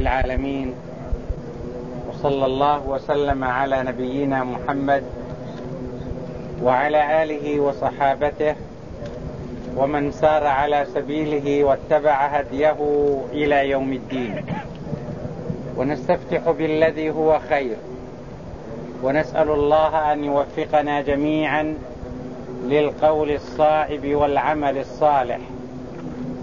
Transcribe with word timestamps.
العالمين. 0.00 0.74
وصلى 2.08 2.46
الله 2.46 2.88
وسلم 2.88 3.44
على 3.44 3.82
نبينا 3.82 4.44
محمد 4.44 5.04
وعلى 6.62 7.22
آله 7.22 7.60
وصحابته 7.60 8.54
ومن 9.76 10.12
سار 10.12 10.46
على 10.46 10.86
سبيله 10.94 11.64
واتبع 11.64 12.26
هديه 12.26 12.76
إلى 13.32 13.70
يوم 13.70 13.92
الدين. 13.92 14.44
ونستفتح 15.76 16.50
بالذي 16.50 17.10
هو 17.10 17.38
خير. 17.48 17.76
ونسأل 19.02 19.50
الله 19.50 20.12
أن 20.12 20.24
يوفقنا 20.24 21.00
جميعا 21.00 21.78
للقول 22.64 23.30
الصائب 23.30 24.14
والعمل 24.14 24.78
الصالح. 24.78 25.38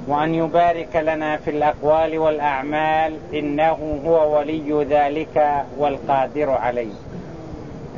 وأن 0.08 0.36
يبارك 0.36 0.96
لنا 0.96 1.38
في 1.38 1.50
الأقوال 1.50 2.18
والأعمال 2.18 3.18
إنه 3.34 4.02
هو 4.06 4.38
ولي 4.38 4.86
ذلك 4.90 5.64
والقادر 5.78 6.50
عليه. 6.50 6.94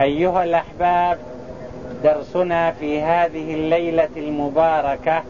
أيها 0.01 0.43
الأحباب 0.43 1.17
درسنا 2.03 2.71
في 2.71 3.01
هذه 3.01 3.53
الليلة 3.53 4.09
المباركة 4.17 5.23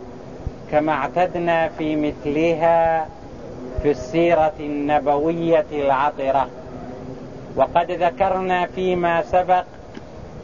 كما 0.72 0.92
اعتدنا 0.92 1.68
في 1.68 1.96
مثلها 1.96 3.08
في 3.82 3.92
السيرة 3.92 4.54
النبوية 4.60 5.66
العطرة. 5.72 6.50
وقد 7.56 7.92
ذكرنا 7.92 8.66
فيما 8.66 9.22
سبق 9.22 9.64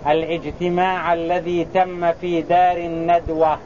الاجتماع 0.08 1.14
الذي 1.14 1.68
تم 1.74 2.12
في 2.12 2.42
دار 2.42 2.78
الندوة 2.78 3.58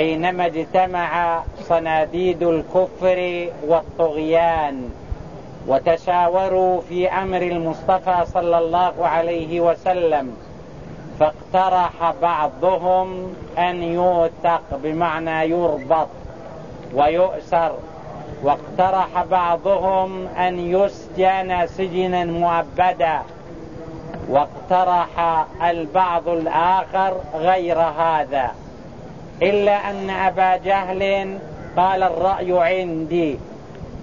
حينما 0.00 0.46
اجتمع 0.46 1.42
صناديد 1.68 2.42
الكفر 2.42 3.48
والطغيان 3.66 4.90
وتشاوروا 5.66 6.80
في 6.80 7.08
أمر 7.08 7.42
المصطفى 7.42 8.24
صلى 8.34 8.58
الله 8.58 9.06
عليه 9.06 9.60
وسلم 9.60 10.36
فاقترح 11.18 12.14
بعضهم 12.22 13.34
أن 13.58 13.82
يوثق 13.82 14.62
بمعنى 14.82 15.50
يربط 15.50 16.08
ويؤسر 16.94 17.72
واقترح 18.42 19.24
بعضهم 19.30 20.26
أن 20.26 20.58
يسجن 20.58 21.66
سجنا 21.66 22.24
مؤبدا 22.24 23.20
واقترح 24.28 25.44
البعض 25.62 26.28
الآخر 26.28 27.16
غير 27.34 27.78
هذا. 27.78 28.50
إلا 29.42 29.90
أن 29.90 30.10
أبا 30.10 30.56
جهل 30.56 31.38
قال 31.76 32.02
الرأي 32.02 32.52
عندي 32.52 33.38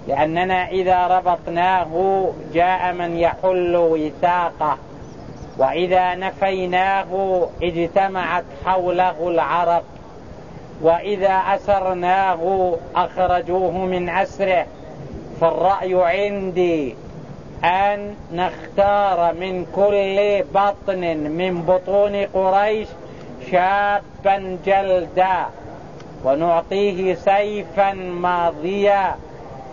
لأننا 0.08 0.68
إذا 0.68 1.06
ربطناه 1.06 2.24
جاء 2.54 2.92
من 2.92 3.18
يحل 3.18 3.76
وثاقه 3.76 4.78
وإذا 5.58 6.14
نفيناه 6.14 7.42
اجتمعت 7.62 8.44
حوله 8.64 9.28
العرب 9.28 9.82
وإذا 10.82 11.42
أسرناه 11.54 12.72
أخرجوه 12.96 13.70
من 13.70 14.08
أسره 14.08 14.66
فالرأي 15.40 15.94
عندي 15.94 16.94
أن 17.64 18.14
نختار 18.32 19.34
من 19.34 19.66
كل 19.76 20.44
بطن 20.54 21.16
من 21.16 21.62
بطون 21.62 22.16
قريش 22.26 22.88
شابا 23.50 24.58
جلدا 24.66 25.46
ونعطيه 26.24 27.14
سيفا 27.14 27.92
ماضيا 27.92 29.16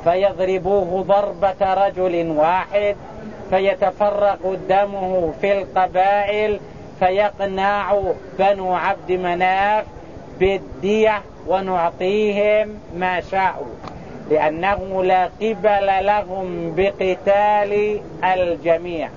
فيضربوه 0.03 1.03
ضربة 1.03 1.73
رجل 1.73 2.29
واحد 2.37 2.95
فيتفرق 3.49 4.57
دمه 4.69 5.33
في 5.41 5.57
القبائل 5.57 6.59
فيقنع 6.99 8.01
بنو 8.39 8.73
عبد 8.73 9.11
مناف 9.11 9.85
بالدية 10.39 11.21
ونعطيهم 11.47 12.79
ما 12.95 13.21
شاءوا 13.21 13.75
لأنه 14.29 15.03
لا 15.03 15.29
قبل 15.41 16.05
لهم 16.05 16.75
بقتال 16.75 17.99
الجميع. 18.23 19.09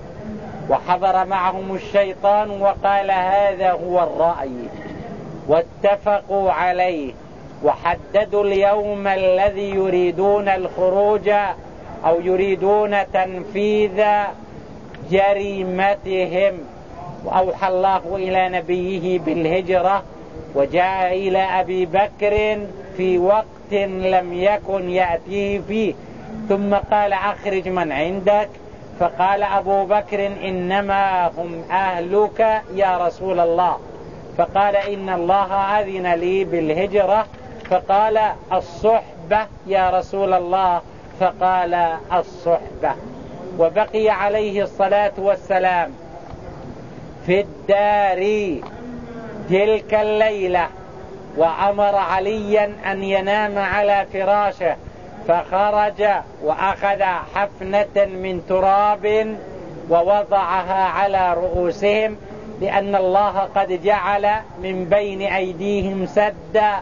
وحضر 0.69 1.25
معهم 1.25 1.75
الشيطان 1.75 2.61
وقال 2.61 3.11
هذا 3.11 3.71
هو 3.71 4.03
الرأي. 4.03 4.69
واتفقوا 5.47 6.51
عليه. 6.51 7.13
وحددوا 7.63 8.43
اليوم 8.43 9.07
الذي 9.07 9.69
يريدون 9.69 10.49
الخروج 10.49 11.29
أو 12.05 12.21
يريدون 12.21 13.11
تنفيذ 13.13 14.03
جريمتهم. 15.11 16.53
وأوحى 17.25 17.67
الله 17.67 18.01
إلى 18.15 18.49
نبيه 18.49 19.19
بالهجرة. 19.19 20.03
وجاء 20.55 21.13
إلى 21.13 21.39
أبي 21.39 21.85
بكر 21.85 22.59
في 22.97 23.17
وقت 23.17 23.73
لم 23.73 24.33
يكن 24.33 24.89
يأتيه 24.89 25.59
فيه. 25.67 25.93
ثم 26.49 26.75
قال 26.75 27.13
أخرج 27.13 27.69
من 27.69 27.91
عندك. 27.91 28.49
فقال 28.99 29.43
أبو 29.43 29.85
بكر 29.85 30.27
إنما 30.27 31.27
هم 31.27 31.63
أهلك 31.71 32.61
يا 32.73 33.07
رسول 33.07 33.39
الله. 33.39 33.77
فقال 34.37 34.75
إن 34.75 35.09
الله 35.09 35.53
أذن 35.53 36.13
لي 36.13 36.43
بالهجرة. 36.43 37.25
فقال 37.69 38.19
الصحبة 38.53 39.47
يا 39.67 39.89
رسول 39.89 40.33
الله. 40.33 40.81
فقال 41.19 41.73
الصحبة. 42.13 42.95
وبقي 43.59 44.09
عليه 44.09 44.63
الصلاة 44.63 45.13
والسلام 45.17 45.91
في 47.25 47.39
الدار 47.39 48.61
تلك 49.49 49.93
الليلة. 49.93 50.67
وأمر 51.37 51.95
عليا 51.95 52.73
أن 52.91 53.03
ينام 53.03 53.57
على 53.57 54.05
فراشه. 54.13 54.75
فخرج 55.29 56.07
وأخذ 56.43 57.03
حفنة 57.35 58.05
من 58.05 58.41
تراب 58.49 59.35
ووضعها 59.89 60.83
على 60.83 61.33
رؤوسهم 61.33 62.17
لأن 62.61 62.95
الله 62.95 63.39
قد 63.55 63.83
جعل 63.83 64.29
من 64.63 64.85
بين 64.85 65.21
أيديهم 65.21 66.05
سدا 66.05 66.73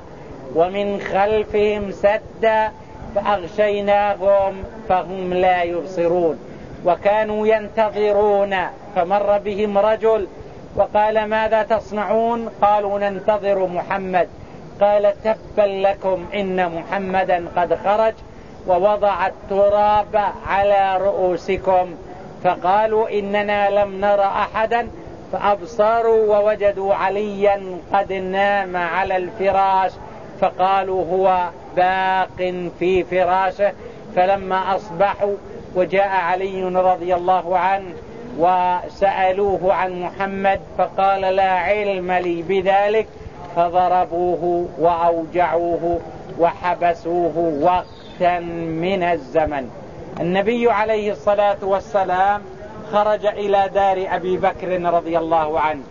ومن 0.55 1.01
خلفهم 1.01 1.91
سدا 1.91 2.71
فأغشيناهم 3.15 4.63
فهم 4.89 5.33
لا 5.33 5.63
يبصرون 5.63 6.39
وكانوا 6.85 7.47
ينتظرون 7.47 8.55
فمر 8.95 9.37
بهم 9.37 9.77
رجل 9.77 10.27
وقال 10.75 11.25
ماذا 11.25 11.63
تصنعون؟ 11.63 12.49
قالوا 12.61 12.99
ننتظر 12.99 13.65
محمد. 13.65 14.27
قال 14.81 15.13
تبا 15.23 15.61
لكم 15.61 16.25
إن 16.33 16.71
محمدا 16.71 17.45
قد 17.55 17.75
خرج 17.75 18.13
ووضع 18.67 19.27
التراب 19.27 20.23
على 20.47 20.97
رؤوسكم 20.97 21.95
فقالوا 22.43 23.19
إننا 23.19 23.69
لم 23.83 24.01
نر 24.01 24.21
أحدا 24.21 24.87
فأبصروا 25.31 26.37
ووجدوا 26.37 26.93
عليا 26.93 27.61
قد 27.93 28.13
نام 28.13 28.77
على 28.77 29.17
الفراش 29.17 29.91
فقالوا 30.41 31.05
هو 31.05 31.49
باق 31.75 32.53
في 32.79 33.03
فراشه 33.03 33.71
فلما 34.15 34.75
أصبحوا 34.75 35.35
وجاء 35.75 36.07
علي 36.09 36.63
رضي 36.63 37.15
الله 37.15 37.57
عنه 37.57 37.93
وسألوه 38.37 39.73
عن 39.73 40.01
محمد 40.01 40.59
فقال 40.77 41.21
لا 41.21 41.51
علم 41.51 42.11
لي 42.11 42.41
بذلك 42.41 43.07
فضربوه 43.55 44.67
وأوجعوه 44.79 45.99
وحبسوه 46.39 47.53
وقتا 48.17 48.39
من 48.39 49.03
الزمن. 49.03 49.69
النبي 50.19 50.71
عليه 50.71 51.11
الصلاة 51.11 51.57
والسلام 51.61 52.41
خرج 52.91 53.25
إلى 53.25 53.69
دار 53.73 54.07
أبي 54.15 54.37
بكر 54.37 54.81
رضي 54.93 55.17
الله 55.17 55.59
عنه 55.59 55.81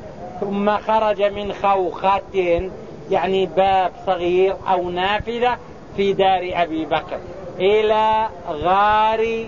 ثم 0.40 0.76
خرج 0.76 1.22
من 1.22 1.52
خوخة 1.52 2.70
يعني 3.10 3.46
باب 3.46 3.92
صغير 4.06 4.56
أو 4.70 4.90
نافذة 4.90 5.58
في 5.96 6.12
دار 6.12 6.50
أبي 6.54 6.84
بكر 6.84 7.18
إلى 7.58 8.28
غار 8.48 9.44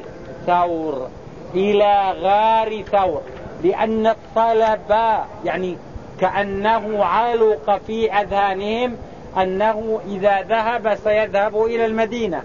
ثور 0.46 1.08
إلى 1.54 2.12
غار 2.20 2.82
ثور 2.82 3.22
لأن 3.64 4.06
الطلبة 4.06 5.25
يعني 5.44 5.76
كأنه 6.20 7.04
علق 7.04 7.80
في 7.86 8.12
أذهانهم 8.12 8.96
أنه 9.36 10.00
إذا 10.08 10.42
ذهب 10.42 10.94
سيذهب 11.04 11.64
إلى 11.64 11.86
المدينة. 11.86 12.42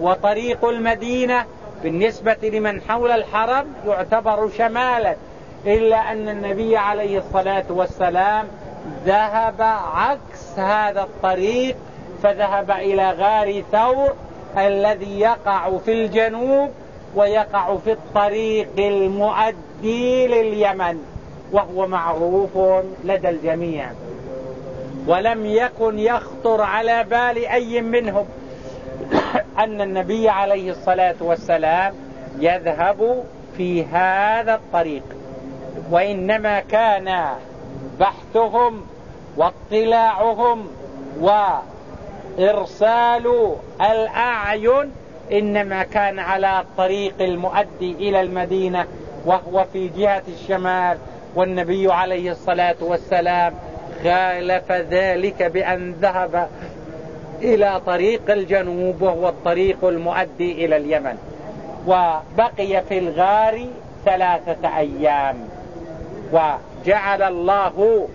وطريق 0.00 0.64
المدينة 0.64 1.44
بالنسبة 1.82 2.36
لمن 2.42 2.80
حول 2.80 3.10
الحرم 3.10 3.66
يعتبر 3.86 4.48
شمالا 4.58 5.16
إلا 5.66 6.12
أن 6.12 6.28
النبي 6.28 6.76
عليه 6.76 7.18
الصلاة 7.18 7.64
والسلام 7.68 8.46
ذهب 9.04 9.62
عكس 9.94 10.58
هذا 10.58 11.02
الطريق 11.02 11.76
فذهب 12.22 12.70
إلى 12.70 13.10
غار 13.10 13.62
ثور 13.72 14.12
الذي 14.58 15.20
يقع 15.20 15.78
في 15.78 15.92
الجنوب 15.92 16.70
ويقع 17.14 17.76
في 17.76 17.92
الطريق 17.92 18.68
المؤدي 18.78 20.26
لليمن 20.26 20.98
وهو 21.52 21.86
معروف 21.86 22.82
لدى 23.04 23.28
الجميع. 23.28 23.90
ولم 25.06 25.46
يكن 25.46 25.98
يخطر 25.98 26.62
على 26.62 27.04
بال 27.04 27.46
أي 27.46 27.80
منهم. 27.80 28.26
أن 29.64 29.80
النبي 29.80 30.28
عليه 30.28 30.70
الصلاة 30.70 31.14
والسلام 31.20 31.94
يذهب 32.38 33.24
في 33.56 33.84
هذا 33.84 34.54
الطريق 34.54 35.02
وإنما 35.90 36.60
كان 36.60 37.34
بحثهم 38.00 38.86
واطلاعهم 39.36 40.68
وإرسال 42.38 43.54
الأعين 43.80 44.92
إنما 45.32 45.82
كان 45.82 46.18
على 46.18 46.60
الطريق 46.60 47.14
المؤدي 47.20 47.92
إلى 47.92 48.20
المدينة 48.20 48.86
وهو 49.26 49.64
في 49.72 49.88
جهة 49.88 50.22
الشمال. 50.28 50.98
والنبي 51.34 51.92
عليه 51.92 52.30
الصلاة 52.30 52.76
والسلام 52.80 53.54
خالف 54.04 54.72
ذلك 54.72 55.42
بأن 55.42 55.92
ذهب 55.92 56.48
إلى 57.42 57.80
طريق 57.86 58.30
الجنوب 58.30 59.02
وهو 59.02 59.28
الطريق 59.28 59.84
المؤدي 59.84 60.64
إلى 60.64 60.76
اليمن. 60.76 61.18
وبقي 61.86 62.82
في 62.88 62.98
الغار 62.98 63.66
ثلاثة 64.04 64.78
أيام. 64.78 65.48
وجعل 66.32 67.22
الله 67.22 68.08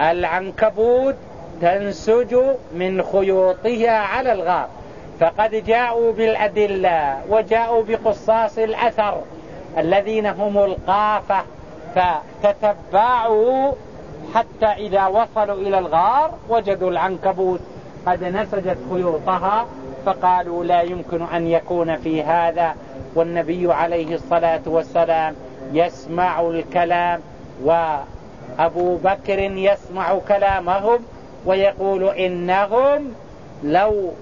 العنكبوت 0.00 1.14
تنسج 1.60 2.36
من 2.74 3.02
خيوطها 3.02 3.90
على 3.90 4.32
الغار. 4.32 4.68
فقد 5.20 5.50
جاءوا 5.50 6.12
بالأدلة 6.12 7.20
وجاءوا 7.30 7.82
بقصاص 7.88 8.58
الأثر 8.58 9.20
الذين 9.78 10.26
هم 10.26 10.58
القافة 10.58 11.42
فتتبعوا 11.94 13.72
حتى 14.34 14.66
إذا 14.66 15.06
وصلوا 15.06 15.56
إلى 15.56 15.78
الغار 15.78 16.30
وجدوا 16.48 16.90
العنكبوت. 16.90 17.60
قد 18.08 18.24
نسجت 18.24 18.78
خيوطها 18.90 19.66
فقالوا 20.06 20.64
لا 20.64 20.82
يمكن 20.82 21.22
أن 21.22 21.46
يكون 21.46 21.96
في 21.96 22.22
هذا 22.22 22.74
والنبي 23.14 23.72
عليه 23.72 24.14
الصلاة 24.14 24.60
والسلام 24.66 25.34
يسمع 25.72 26.40
الكلام 26.40 27.20
وأبو 27.64 28.96
بكر 28.96 29.38
يسمع 29.38 30.18
كلامهم 30.28 30.98
ويقول 31.46 32.04
إنهم 32.04 33.12
لو 33.64 34.12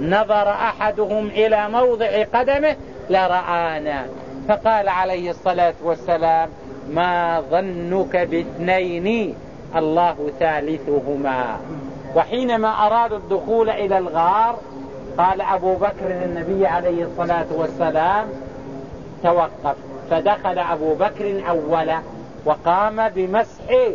نظر 0.00 0.48
أحدهم 0.48 1.26
إلى 1.26 1.68
موضع 1.68 2.22
قدمه 2.34 2.76
لرآنا. 3.10 4.06
فقال 4.48 4.88
عليه 4.88 5.30
الصلاة 5.30 5.74
والسلام 5.82 6.48
ما 6.90 7.40
ظنك 7.50 8.16
بإثنين 8.16 9.34
الله 9.76 10.16
ثالثهما. 10.40 11.58
وحينما 12.16 12.86
أرادوا 12.86 13.16
الدخول 13.16 13.70
إلى 13.70 13.98
الغار 13.98 14.58
قال 15.18 15.40
أبو 15.40 15.74
بكر 15.74 16.08
للنبي 16.08 16.66
عليه 16.66 17.04
الصلاة 17.04 17.46
والسلام 17.50 18.26
توقف. 19.22 19.76
فدخل 20.10 20.58
أبو 20.58 20.94
بكر 20.94 21.42
أولا 21.48 22.00
وقام 22.44 23.08
بمسح 23.08 23.88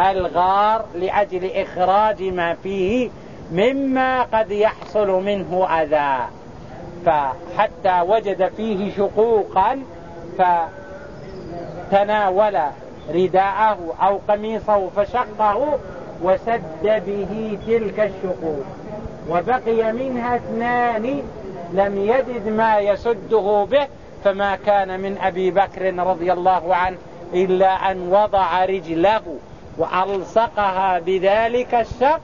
الغار 0.00 0.84
لأجل 0.94 1.50
إخراج 1.54 2.22
ما 2.22 2.54
فيه 2.54 3.10
مما 3.52 4.22
قد 4.22 4.50
يحصل 4.50 5.10
منه 5.10 5.66
أذى. 5.82 6.18
فحتى 7.06 8.00
وجد 8.08 8.48
فيه 8.56 8.96
شقوقا 8.96 9.82
فتناول 11.90 12.58
رداءه 13.14 13.78
أو 14.02 14.20
قميصه 14.28 14.88
فشقه 14.88 15.78
وسد 16.22 16.82
به 16.82 17.58
تلك 17.66 18.00
الشقوق. 18.00 18.64
وبقي 19.30 19.92
منها 19.92 20.36
اثنان 20.36 21.22
لم 21.72 21.98
يجد 21.98 22.48
ما 22.48 22.78
يسده 22.78 23.66
به 23.70 23.86
فما 24.24 24.56
كان 24.56 25.00
من 25.00 25.18
أبي 25.18 25.50
بكر 25.50 25.94
رضي 25.98 26.32
الله 26.32 26.74
عنه 26.74 26.96
إلا 27.34 27.90
أن 27.90 28.12
وضع 28.12 28.64
رجله 28.64 29.22
وألصقها 29.78 30.98
بذلك 30.98 31.74
الشق 31.74 32.20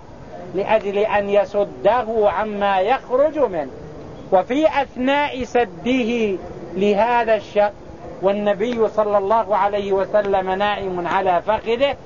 لأجل 0.55 0.99
أن 0.99 1.31
يسده 1.31 2.07
عما 2.31 2.81
يخرج 2.81 3.39
منه. 3.39 3.71
وفي 4.33 4.83
أثناء 4.83 5.45
سده 5.45 6.39
لهذا 6.75 7.35
الشق 7.35 7.73
والنبي 8.23 8.89
صلى 8.89 9.19
الله 9.19 9.57
عليه 9.57 9.93
وسلم 9.93 10.51
نائم 10.51 11.07
على 11.07 11.43
فخذه 11.47 11.97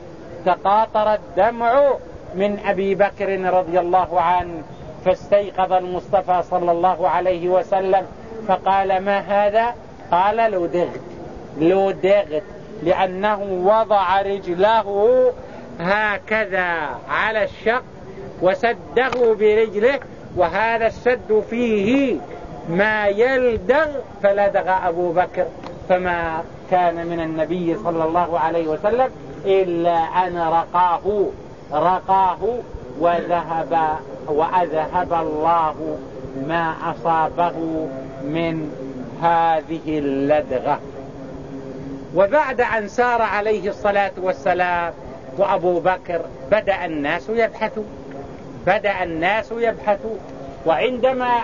تقاطر 0.47 1.15
الدمع 1.15 1.93
من 2.35 2.59
أبي 2.67 2.95
بكر 2.95 3.41
رضي 3.41 3.81
الله 3.81 4.21
عنه 4.21 4.63
فاستيقظ 5.05 5.73
المصطفى 5.73 6.43
صلى 6.51 6.73
الله 6.73 7.09
عليه 7.09 7.49
وسلم 7.49 8.07
فقال 8.49 9.01
ما 9.01 9.19
هذا؟ 9.19 9.75
قال 10.11 10.37
لدغت 10.37 11.01
لدغت 11.59 12.43
لأنه 12.83 13.43
وضع 13.65 14.23
رجله 14.23 15.33
هكذا 15.81 16.89
على 17.09 17.45
الشق 17.45 17.83
وسده 18.43 19.35
برجله 19.35 20.01
وهذا 20.37 20.87
السد 20.87 21.45
فيه 21.51 22.17
ما 22.69 23.07
يلدغ 23.07 23.87
فلدغ 24.23 24.89
أبو 24.89 25.13
بكر 25.13 25.47
فما 25.89 26.43
كان 26.71 27.07
من 27.07 27.21
النبي 27.21 27.77
صلى 27.85 28.05
الله 28.05 28.39
عليه 28.39 28.69
وسلم 28.69 29.11
إلا 29.45 29.97
أن 29.99 30.39
رقاه 30.39 31.27
رقاه 31.73 32.39
وذهب 33.01 33.99
وأذهب 34.27 35.13
الله 35.13 35.99
ما 36.49 36.75
أصابه 36.85 37.89
من 38.23 38.71
هذه 39.23 39.99
اللدغة. 39.99 40.81
وبعد 42.15 42.61
أن 42.61 42.89
سار 42.89 43.23
عليه 43.23 43.69
الصلاة 43.69 44.13
والسلام 44.23 44.93
وأبو 45.39 45.81
بكر 45.81 46.21
بدأ 46.51 46.85
الناس 46.85 47.29
يبحثوا 47.29 47.85
بدأ 48.67 49.03
الناس 49.03 49.53
يبحثوا. 49.53 50.17
وعندما 50.67 51.41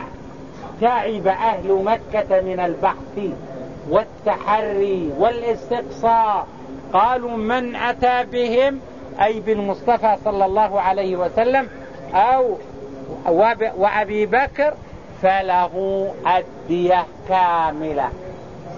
تعب 0.80 1.26
أهل 1.26 1.82
مكة 1.84 2.40
من 2.40 2.60
البحث 2.60 3.34
والتحري 3.90 5.10
والاستقصاء 5.18 6.46
قالوا 6.92 7.36
من 7.36 7.76
أتى 7.76 8.24
بهم؟ 8.32 8.80
أي 9.22 9.40
بالمصطفى 9.40 10.16
صلى 10.24 10.44
الله 10.44 10.80
عليه 10.80 11.16
وسلم 11.16 11.68
أو 12.14 12.58
وأبي 13.76 14.26
بكر 14.26 14.74
فله 15.22 16.06
الدية 16.26 17.06
كاملة. 17.28 18.08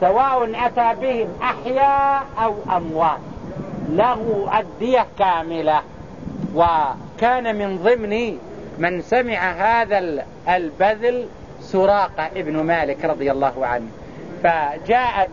سواء 0.01 0.67
أتى 0.67 1.01
بهم 1.01 1.29
أحياء 1.43 2.25
أو 2.45 2.55
أموات 2.77 3.19
له 3.89 4.51
الدية 4.61 5.07
كاملة. 5.19 5.81
وكان 6.55 7.57
من 7.57 7.79
ضمن 7.79 8.39
من 8.79 9.03
سمع 9.03 9.53
هذا 9.53 10.25
البذل 10.49 11.27
سراقة 11.61 12.27
ابن 12.37 12.63
مالك 12.63 13.05
رضي 13.05 13.31
الله 13.31 13.67
عنه. 13.67 13.89
فجاءت 14.45 15.31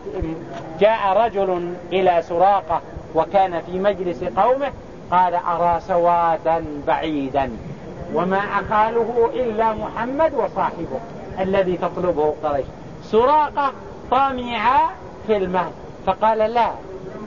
جاء 0.80 1.16
رجل 1.16 1.74
إلى 1.92 2.22
سراقة 2.22 2.80
وكان 3.14 3.60
في 3.60 3.78
مجلس 3.78 4.24
قومه 4.24 4.72
قال 5.10 5.34
أرى 5.34 5.80
سوادا 5.80 6.64
بعيدا 6.86 7.50
وما 8.14 8.38
أقاله 8.38 9.30
إلا 9.34 9.72
محمد 9.72 10.34
وصاحبه 10.34 11.00
الذي 11.40 11.76
تطلبه 11.76 12.34
قريش. 12.44 12.66
سراقة 13.02 13.72
طامع 14.10 14.90
في 15.26 15.36
المهد. 15.36 15.72
فقال 16.06 16.38
لا 16.38 16.70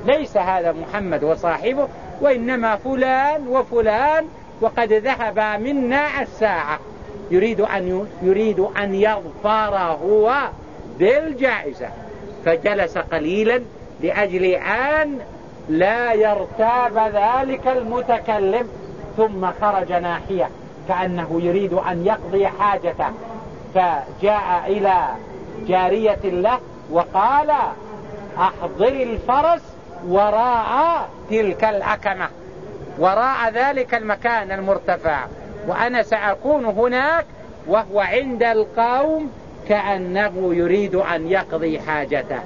ليس 0.05 0.37
هذا 0.37 0.71
محمد 0.71 1.23
وصاحبه 1.23 1.87
وإنما 2.21 2.75
فلان 2.75 3.47
وفلان 3.47 4.25
وقد 4.61 4.93
ذهب 4.93 5.39
منا 5.61 6.21
الساعة. 6.21 6.79
يريد 7.31 7.61
أن 7.61 8.07
يريد 8.21 8.59
أن 8.59 8.95
يظفر 8.95 9.77
هو 9.77 10.49
بالجائزة 10.99 11.87
فجلس 12.45 12.97
قليلا 12.97 13.61
لأجل 14.01 14.45
أن 14.45 15.19
لا 15.69 16.13
يرتاب 16.13 16.97
ذلك 16.97 17.67
المتكلم 17.67 18.69
ثم 19.17 19.51
خرج 19.61 19.91
ناحية 19.91 20.49
كأنه 20.87 21.41
يريد 21.43 21.73
أن 21.73 22.05
يقضي 22.05 22.47
حاجته. 22.47 23.09
فجاء 23.75 24.63
إلى 24.67 25.07
جارية 25.67 26.19
له 26.23 26.59
وقال 26.91 27.51
أحضر 28.37 28.87
الفرس 28.87 29.61
وراء 30.07 31.09
تلك 31.29 31.63
الأكمة 31.63 32.27
وراء 32.99 33.49
ذلك 33.53 33.93
المكان 33.93 34.51
المرتفع 34.51 35.25
وأنا 35.67 36.03
سأكون 36.03 36.65
هناك 36.65 37.25
وهو 37.67 37.99
عند 37.99 38.43
القوم 38.43 39.31
كأنه 39.69 40.53
يريد 40.55 40.95
أن 40.95 41.27
يقضي 41.27 41.79
حاجته. 41.79 42.39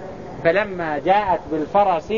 فلما 0.43 0.99
جاءت 0.99 1.39
بالفرس 1.51 2.13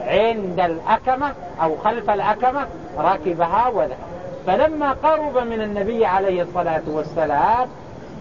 عند 0.00 0.60
الأكمة 0.60 1.32
أو 1.62 1.76
خلف 1.76 2.10
الأكمة 2.10 2.66
ركبها 2.98 3.68
وذهب. 3.68 3.98
فلما 4.46 4.92
قرب 4.92 5.38
من 5.38 5.62
النبي 5.62 6.06
عليه 6.06 6.42
الصلاة 6.42 6.82
والسلام 6.86 7.68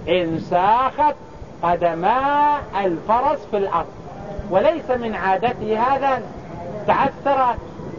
انساخت 0.09 1.15
قدما 1.63 2.57
الفرس 2.85 3.39
في 3.51 3.57
الأرض. 3.57 3.87
وليس 4.51 4.91
من 4.91 5.15
عادته 5.15 5.79
هذا. 5.79 6.21
تعثرت 6.87 7.57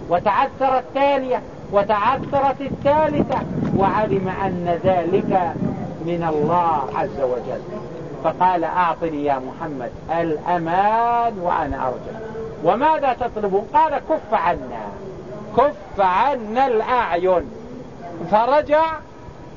وتعثرت 0.09 0.85
الثانية 0.87 1.43
وتعثرت 1.73 2.61
الثالثة. 2.61 3.39
وعلم 3.77 4.29
أن 4.29 4.79
ذلك 4.85 5.53
من 6.07 6.27
الله 6.29 6.83
عز 6.95 7.21
وجل. 7.21 7.61
فقال 8.25 8.65
أعطني 8.65 9.25
يا 9.25 9.39
محمد 9.39 9.91
الأمان 10.11 11.39
وأنا 11.39 11.89
أرجع 11.89 12.19
وماذا 12.65 13.13
تطلبون؟ 13.13 13.69
قال 13.75 14.01
كف 14.09 14.35
عنا. 14.35 14.87
كف 15.57 16.01
عنا 16.01 16.67
الأعين. 16.67 17.51
فرجع 18.31 18.85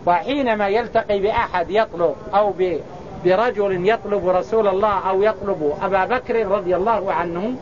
وحينما 0.05 0.67
يلتقي 0.67 1.19
بأحد 1.19 1.69
يطلب 1.69 2.15
أو 2.35 2.53
برجل 3.25 3.89
يطلب 3.89 4.27
رسول 4.27 4.67
الله 4.67 5.09
أو 5.09 5.23
يطلب 5.23 5.73
أبا 5.81 6.05
بكر 6.05 6.47
رضي 6.47 6.75
الله 6.75 7.13
عنه 7.13 7.55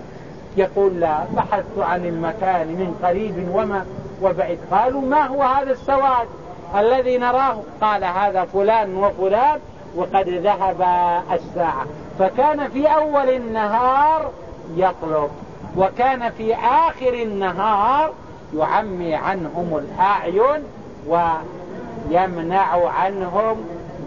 يقول 0.57 0.99
لا 0.99 1.17
بحثت 1.35 1.79
عن 1.79 2.05
المكان 2.05 2.67
من 2.67 2.95
قريب 3.03 3.49
وما 3.53 3.85
وبعد 4.21 4.57
قالوا 4.71 5.01
ما 5.01 5.27
هو 5.27 5.41
هذا 5.43 5.71
السواد 5.71 6.27
الذي 6.75 7.17
نراه؟ 7.17 7.57
قال 7.81 8.03
هذا 8.03 8.45
فلان 8.45 8.95
وفلان 8.95 9.59
وقد 9.95 10.29
ذهب 10.29 10.81
الساعة. 11.31 11.85
فكان 12.19 12.69
في 12.69 12.87
أول 12.87 13.29
النهار 13.29 14.31
يطلب 14.75 15.29
وكان 15.77 16.29
في 16.29 16.55
آخر 16.55 17.13
النهار 17.13 18.13
يعمي 18.57 19.15
عنهم 19.15 19.77
الأعين 19.77 20.63
ويمنع 21.07 22.89
عنهم 22.89 23.57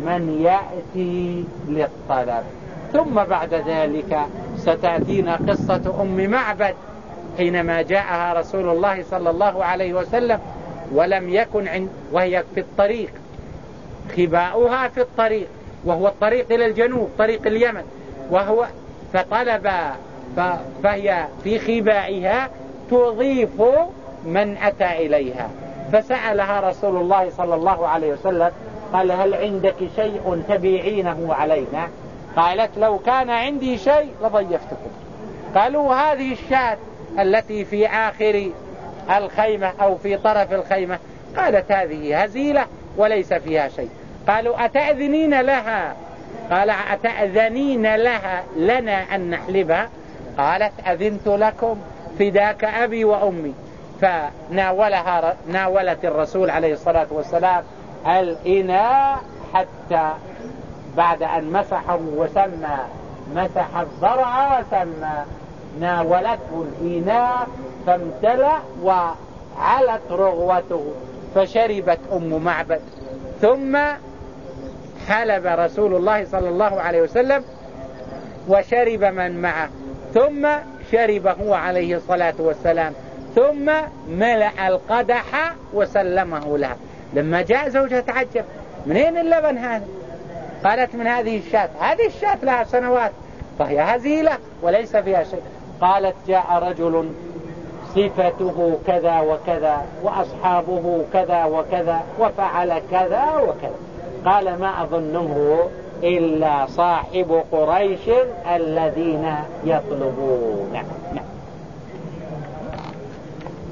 من 0.00 0.42
يأتي 0.42 1.44
للطلب. 1.68 2.44
ثم 2.92 3.24
بعد 3.24 3.54
ذلك 3.54 4.20
ستأتينا 4.56 5.36
قصة 5.48 6.00
أم 6.00 6.30
معبد 6.30 6.74
حينما 7.36 7.82
جاءها 7.82 8.40
رسول 8.40 8.68
الله 8.68 9.04
صلى 9.10 9.30
الله 9.30 9.64
عليه 9.64 9.94
وسلم 9.94 10.38
ولم 10.92 11.28
يكن 11.28 11.68
عند 11.68 11.88
وهي 12.12 12.44
في 12.54 12.60
الطريق 12.60 13.10
خباؤها 14.16 14.88
في 14.88 15.00
الطريق. 15.00 15.46
وهو 15.84 16.06
الطريق 16.08 16.52
إلى 16.52 16.66
الجنوب 16.66 17.10
طريق 17.18 17.46
اليمن. 17.46 17.82
وهو 18.30 18.66
فطلب 19.12 19.70
فهي 20.82 21.26
في 21.44 21.58
خبائها 21.58 22.50
تضيف 22.90 23.62
من 24.24 24.56
أتى 24.56 25.06
إليها. 25.06 25.50
فسألها 25.92 26.70
رسول 26.70 26.96
الله 26.96 27.30
صلى 27.30 27.54
الله 27.54 27.88
عليه 27.88 28.12
وسلم 28.12 28.50
قال 28.92 29.12
هل 29.12 29.34
عندك 29.34 29.76
شيء 29.96 30.42
تبيعينه 30.48 31.34
علينا؟ 31.34 31.88
قالت 32.36 32.78
لو 32.78 32.98
كان 32.98 33.30
عندي 33.30 33.78
شيء 33.78 34.08
لضيفتكم. 34.22 34.90
قالوا 35.54 35.94
هذه 35.94 36.32
الشاة 36.32 36.76
التي 37.18 37.64
في 37.64 37.86
آخر 37.86 38.50
الخيمة 39.16 39.72
أو 39.80 39.96
في 39.96 40.16
طرف 40.16 40.52
الخيمة. 40.52 40.98
قالت 41.36 41.72
هذه 41.72 42.22
هزيلة 42.22 42.66
وليس 42.96 43.34
فيها 43.34 43.68
شيء. 43.68 43.90
قالوا 44.28 44.64
أتأذنين 44.64 45.40
لها؟ 45.40 45.96
قال 46.50 46.70
أتأذنين 46.70 47.94
لها 47.96 48.44
لنا 48.56 49.14
أن 49.14 49.30
نحلبها؟ 49.30 49.88
قالت 50.38 50.72
أذنت 50.86 51.26
لكم 51.26 51.76
فداك 52.18 52.64
أبي 52.64 53.04
وأمي. 53.04 53.54
فناولها 54.00 55.36
ناولت 55.48 56.04
الرسول 56.04 56.50
عليه 56.50 56.72
الصلاة 56.72 57.06
والسلام 57.10 57.64
الإناء 58.06 59.18
حتى 59.54 60.10
بعد 60.96 61.22
أن 61.22 61.52
مسحه 61.52 61.98
وسمى 62.16 62.78
مسح 63.34 63.76
الضرع 63.76 64.58
وسمى. 64.58 65.24
ناولته 65.80 66.66
الإناء 66.80 67.46
فامتلأ 67.86 68.58
وعلت 68.82 70.10
رغوته 70.10 70.84
فشربت 71.34 71.98
أم 72.12 72.44
معبد. 72.44 72.80
ثم 73.40 73.78
حلب 75.08 75.46
رسول 75.46 75.94
الله 75.94 76.24
صلى 76.24 76.48
الله 76.48 76.80
عليه 76.80 77.02
وسلم 77.02 77.44
وشرب 78.48 79.04
من 79.04 79.42
معه. 79.42 79.68
ثم 80.14 80.48
شرب 80.92 81.26
هو 81.26 81.54
عليه 81.54 81.96
الصلاة 81.96 82.34
والسلام. 82.38 82.92
ثم 83.34 83.72
ملأ 84.08 84.68
القدح 84.68 85.54
وسلمه 85.72 86.58
لها 86.58 86.76
لما 87.14 87.42
جاء 87.42 87.68
زوجها 87.68 88.00
تعجب. 88.00 88.44
منين 88.86 89.18
اللبن 89.18 89.58
هذا؟ 89.58 89.84
قالت 90.64 90.94
من 90.94 91.06
هذه 91.06 91.38
الشاة. 91.38 91.68
هذه 91.80 92.06
الشاة 92.06 92.38
لها 92.42 92.64
سنوات. 92.64 93.12
فهي 93.58 93.80
هزيلة 93.80 94.38
وليس 94.62 94.96
فيها 94.96 95.24
شيء. 95.24 95.42
قالت 95.80 96.14
جاء 96.28 96.46
رجل 96.62 97.10
صفته 97.94 98.78
كذا 98.86 99.20
وكذا 99.20 99.82
وأصحابه 100.02 101.04
كذا 101.12 101.44
وكذا 101.44 102.00
وفعل 102.18 102.82
كذا 102.90 103.24
وكذا. 103.36 103.74
قال 104.24 104.60
ما 104.60 104.82
أظنه 104.82 105.58
إلا 106.02 106.66
صاحب 106.66 107.42
قريش 107.52 108.00
الذين 108.54 109.34
يطلبون. 109.64 110.70
نعم 110.72 110.84
نعم. 111.14 111.24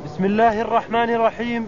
بسم 0.04 0.24
الله 0.24 0.60
الرحمن 0.60 1.10
الرحيم. 1.10 1.66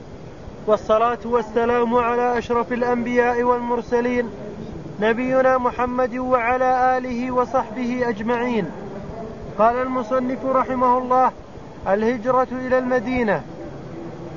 والصلاة 0.66 1.18
والسلام 1.24 1.94
على 1.94 2.38
أشرف 2.38 2.72
الأنبياء 2.72 3.42
والمرسلين 3.42 4.30
نبينا 5.00 5.58
محمد 5.58 6.16
وعلى 6.16 6.98
آله 6.98 7.30
وصحبه 7.30 8.08
أجمعين. 8.08 8.66
قال 9.58 9.76
المصنف 9.76 10.46
رحمه 10.46 10.98
الله 10.98 11.30
الهجرة 11.88 12.48
إلى 12.52 12.78
المدينة. 12.78 13.42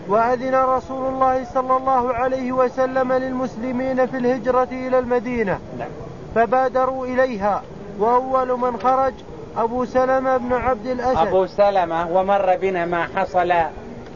وأذن 0.09 0.55
رسول 0.55 1.13
الله 1.13 1.43
صلى 1.43 1.77
الله 1.77 2.13
عليه 2.13 2.51
وسلم 2.51 3.13
للمسلمين 3.13 4.05
في 4.05 4.17
الهجرة 4.17 4.67
إلى 4.71 4.99
المدينة. 4.99 5.59
نعم. 5.79 5.89
فبادروا 6.35 7.05
إليها. 7.05 7.63
وأول 7.99 8.59
من 8.59 8.79
خرج 8.79 9.13
أبو 9.57 9.85
سلمة 9.85 10.37
بن 10.37 10.53
عبد 10.53 10.87
الأسد. 10.87 11.27
أبو 11.27 11.45
سلمة 11.45 12.11
ومر 12.11 12.57
بنا 12.57 12.85
ما 12.85 13.07
حصل 13.15 13.53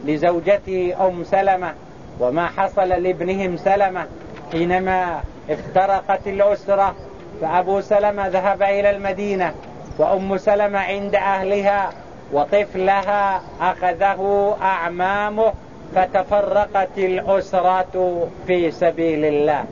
لزوجته 0.06 0.96
أم 1.02 1.24
سلمة 1.24 1.74
وما 2.20 2.48
حصل 2.48 2.90
لابنهم 2.90 3.58
سلمة 3.58 4.06
حينما 4.52 5.22
افترقت 5.50 6.28
الأسرة. 6.28 6.96
فأبو 7.42 7.82
سلمة 7.82 8.28
ذهب 8.28 8.64
إلى 8.64 8.90
المدينة 8.90 9.54
وأم 10.00 10.38
سلمة 10.38 10.80
عند 10.80 11.16
أهلها 11.16 11.90
وطفلها 12.34 13.42
أخذه 13.62 14.56
أعمامه 14.62 15.54
فتفرقت 15.96 16.98
الأسرة 16.98 18.28
في 18.48 18.72
سبيل 18.72 19.26
الله. 19.26 19.64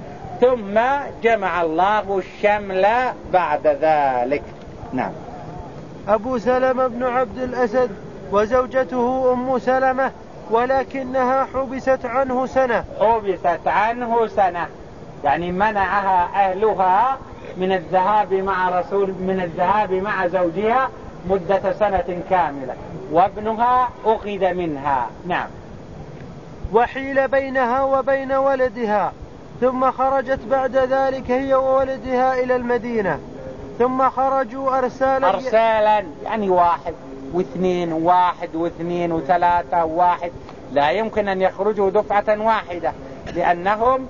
ثم 0.41 0.79
جمع 1.23 1.61
الله 1.61 2.17
الشمل 2.17 2.88
بعد 3.33 3.67
ذلك. 3.67 4.43
نعم. 4.93 5.11
أبو 6.07 6.38
سلمة 6.38 6.88
بن 6.88 7.03
عبد 7.03 7.38
الأسد 7.38 7.89
وزوجته 8.31 9.33
أم 9.33 9.59
سلمة 9.59 10.11
ولكنها 10.51 11.47
حبست 11.53 12.05
عنه 12.05 12.45
سنة. 12.45 12.83
حبست 12.99 13.67
عنه 13.67 14.27
سنة. 14.27 14.67
يعني 15.23 15.51
منعها 15.51 16.49
أهلها 16.49 17.17
من 17.57 17.71
الذهاب 17.71 18.33
مع 18.33 18.79
رسول 18.79 19.09
من 19.09 19.41
الذهاب 19.43 19.93
مع 19.93 20.27
زوجها 20.27 20.89
مدة 21.29 21.73
سنة 21.73 22.21
كاملة 22.29 22.73
وابنها 23.11 23.89
أخذ 24.05 24.53
منها. 24.53 25.07
نعم. 25.27 25.47
وحيل 26.73 27.27
بينها 27.27 27.83
وبين 27.83 28.31
ولدها 28.31 29.13
ثم 29.61 29.91
خرجت 29.91 30.39
بعد 30.51 30.75
ذلك 30.75 31.31
هي 31.31 31.53
وولدها 31.53 32.39
إلى 32.39 32.55
المدينة. 32.55 33.19
ثم 33.79 34.09
خرجوا 34.09 34.77
أرسالا 34.77 35.29
أرسالا 35.29 36.03
يعني 36.23 36.49
واحد 36.49 36.93
واثنين 37.33 37.93
واحد 37.93 38.55
واثنين 38.55 39.11
وثلاثة 39.11 39.85
واحد. 39.85 40.31
لا 40.71 40.89
يمكن 40.91 41.27
أن 41.27 41.41
يخرجوا 41.41 41.89
دفعة 41.89 42.41
واحدة 42.41 42.93
لأنهم 43.35 44.07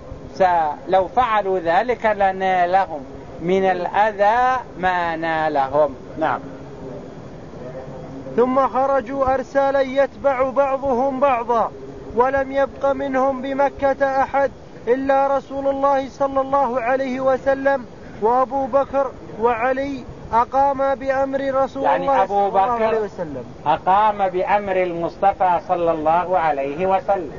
لو 0.87 1.07
فعلوا 1.07 1.59
ذلك 1.59 2.05
لنالهم. 2.05 3.01
من 3.41 3.63
الأذى 3.63 4.59
ما 4.79 5.15
نالهم. 5.15 5.95
نعم. 6.19 6.39
ثم 8.35 8.67
خرجوا 8.67 9.33
أرسالا 9.33 9.81
يتبع 9.81 10.49
بعضهم 10.49 11.19
بعضا. 11.19 11.71
ولم 12.15 12.51
يبق 12.51 12.91
منهم 12.91 13.41
بمكة 13.41 14.21
أحد 14.21 14.51
إلا 14.87 15.37
رسول 15.37 15.67
الله 15.67 16.09
صلى 16.09 16.41
الله 16.41 16.81
عليه 16.81 17.19
وسلم 17.19 17.85
وأبو 18.21 18.65
بكر 18.65 19.11
وعلي 19.41 20.03
أقام 20.33 20.95
بأمر 20.95 21.53
رسول 21.53 21.83
يعني 21.83 22.03
الله 22.03 22.25
صلى 22.25 22.47
الله 22.47 22.61
عليه 22.61 22.99
وسلم. 22.99 23.43
أقام 23.65 24.29
بأمر 24.29 24.83
المصطفى 24.83 25.59
صلى 25.67 25.91
الله 25.91 26.37
عليه 26.39 26.85
وسلم. 26.85 27.31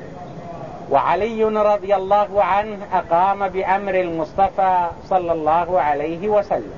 وعلي 0.91 1.45
رضي 1.45 1.97
الله 1.97 2.45
عنه 2.45 2.79
أقام 2.93 3.49
بأمر 3.49 3.95
المصطفى 3.95 4.87
صلى 5.09 5.33
الله 5.33 5.81
عليه 5.81 6.29
وسلم. 6.29 6.73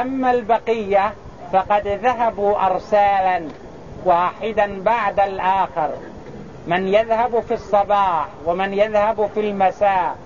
أما 0.00 0.30
البقية 0.30 1.12
فقد 1.52 1.88
ذهبوا 1.88 2.66
أرسالا 2.66 3.42
واحدا 4.04 4.82
بعد 4.82 5.20
الآخر. 5.20 5.90
من 6.66 6.88
يذهب 6.88 7.40
في 7.40 7.54
الصباح 7.54 8.28
ومن 8.46 8.74
يذهب 8.74 9.30
في 9.34 9.40
المساء 9.40 10.16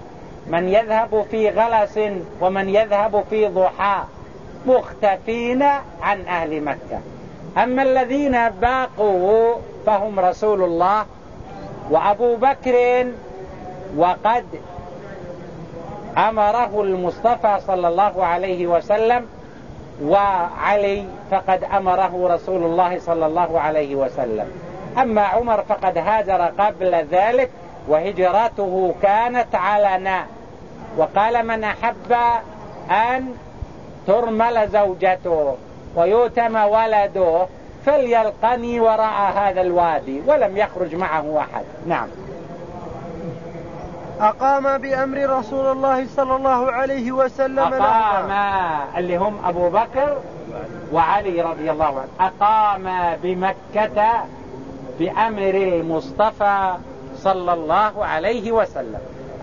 من 0.47 0.69
يذهب 0.69 1.26
في 1.31 1.50
غلس 1.50 2.00
ومن 2.40 2.69
يذهب 2.69 3.25
في 3.31 3.47
ضحى 3.47 4.02
مختفين 4.66 5.62
عن 6.02 6.21
أهل 6.26 6.61
مكة. 6.64 7.00
أما 7.59 7.83
الذين 7.83 8.49
باقوا 8.49 9.55
فهم 9.87 10.21
رسول 10.21 10.62
الله 10.62 11.07
وأبو 11.90 12.37
بكر 12.37 13.07
وقد 13.97 14.45
أمره 16.19 16.83
المصطفى 16.83 17.59
صلى 17.66 17.88
الله 17.88 18.25
عليه 18.25 18.66
وسلم 18.66 19.26
وعلي 20.02 21.05
فقد 21.31 21.64
أمره 21.64 22.35
رسول 22.35 22.64
الله 22.64 22.99
صلى 22.99 23.26
الله 23.26 23.61
عليه 23.61 23.95
وسلم. 23.95 24.65
أما 24.98 25.22
عمر 25.22 25.62
فقد 25.62 25.98
هاجر 25.98 26.42
قبل 26.58 26.94
ذلك 26.94 27.50
وهجرته 27.88 28.94
كانت 29.02 29.54
علنا 29.54 30.26
وقال 30.96 31.46
من 31.46 31.64
أحب 31.64 32.12
أن 32.90 33.34
ترمل 34.06 34.68
زوجته 34.68 35.56
ويتم 35.96 36.56
ولده 36.56 37.46
فليلقني 37.86 38.80
وراء 38.80 39.32
هذا 39.36 39.60
الوادي 39.60 40.22
ولم 40.26 40.56
يخرج 40.56 40.94
معه 40.94 41.38
أحد. 41.38 41.64
نعم. 41.86 42.08
أقام 44.20 44.78
بأمر 44.78 45.38
رسول 45.38 45.66
الله 45.66 46.06
صلى 46.06 46.36
الله 46.36 46.72
عليه 46.72 47.12
وسلم 47.12 47.58
أقام 47.58 48.30
اللي 48.96 49.16
هم 49.16 49.38
أبو 49.44 49.70
بكر 49.70 50.16
وعلي 50.92 51.42
رضي 51.42 51.70
الله 51.70 51.86
عنه. 52.00 52.08
أقام 52.20 53.16
بمكة 53.22 54.24
بأمر 54.98 55.54
المصطفى 55.54 56.74
صلى 57.16 57.52
الله 57.52 58.04
عليه 58.04 58.52
وسلم. 58.52 59.00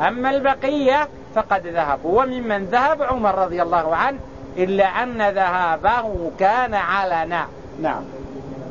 أما 0.08 0.30
البقية 0.30 1.08
فقد 1.36 1.68
ذهبوا 1.68 2.24
وممن 2.24 2.66
ذهب 2.66 3.02
عمر 3.02 3.36
رضي 3.36 3.62
الله 3.62 3.96
عنه 3.96 4.20
إلا 4.58 4.86
أن 4.86 5.22
ذهابه 5.22 6.32
كان 6.40 6.74
علنا. 6.74 7.48
نعم. 7.82 8.04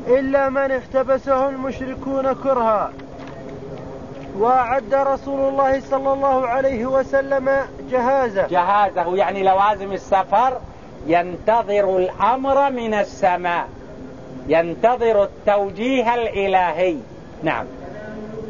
إلا 0.07 0.49
من 0.49 0.71
احتبسه 0.71 1.49
المشركون 1.49 2.33
كرها. 2.33 2.91
وأعد 4.37 4.93
رسول 4.93 5.39
الله 5.39 5.79
صلى 5.79 6.13
الله 6.13 6.47
عليه 6.47 6.85
وسلم 6.85 7.67
جهازه. 7.91 8.47
جهازه 8.47 9.15
يعني 9.15 9.43
لوازم 9.43 9.91
السفر 9.91 10.57
ينتظر 11.07 11.97
الأمر 11.97 12.71
من 12.71 12.93
السماء. 12.93 13.67
ينتظر 14.47 15.23
التوجيه 15.23 16.13
الإلهي. 16.13 16.95
نعم. 17.43 17.65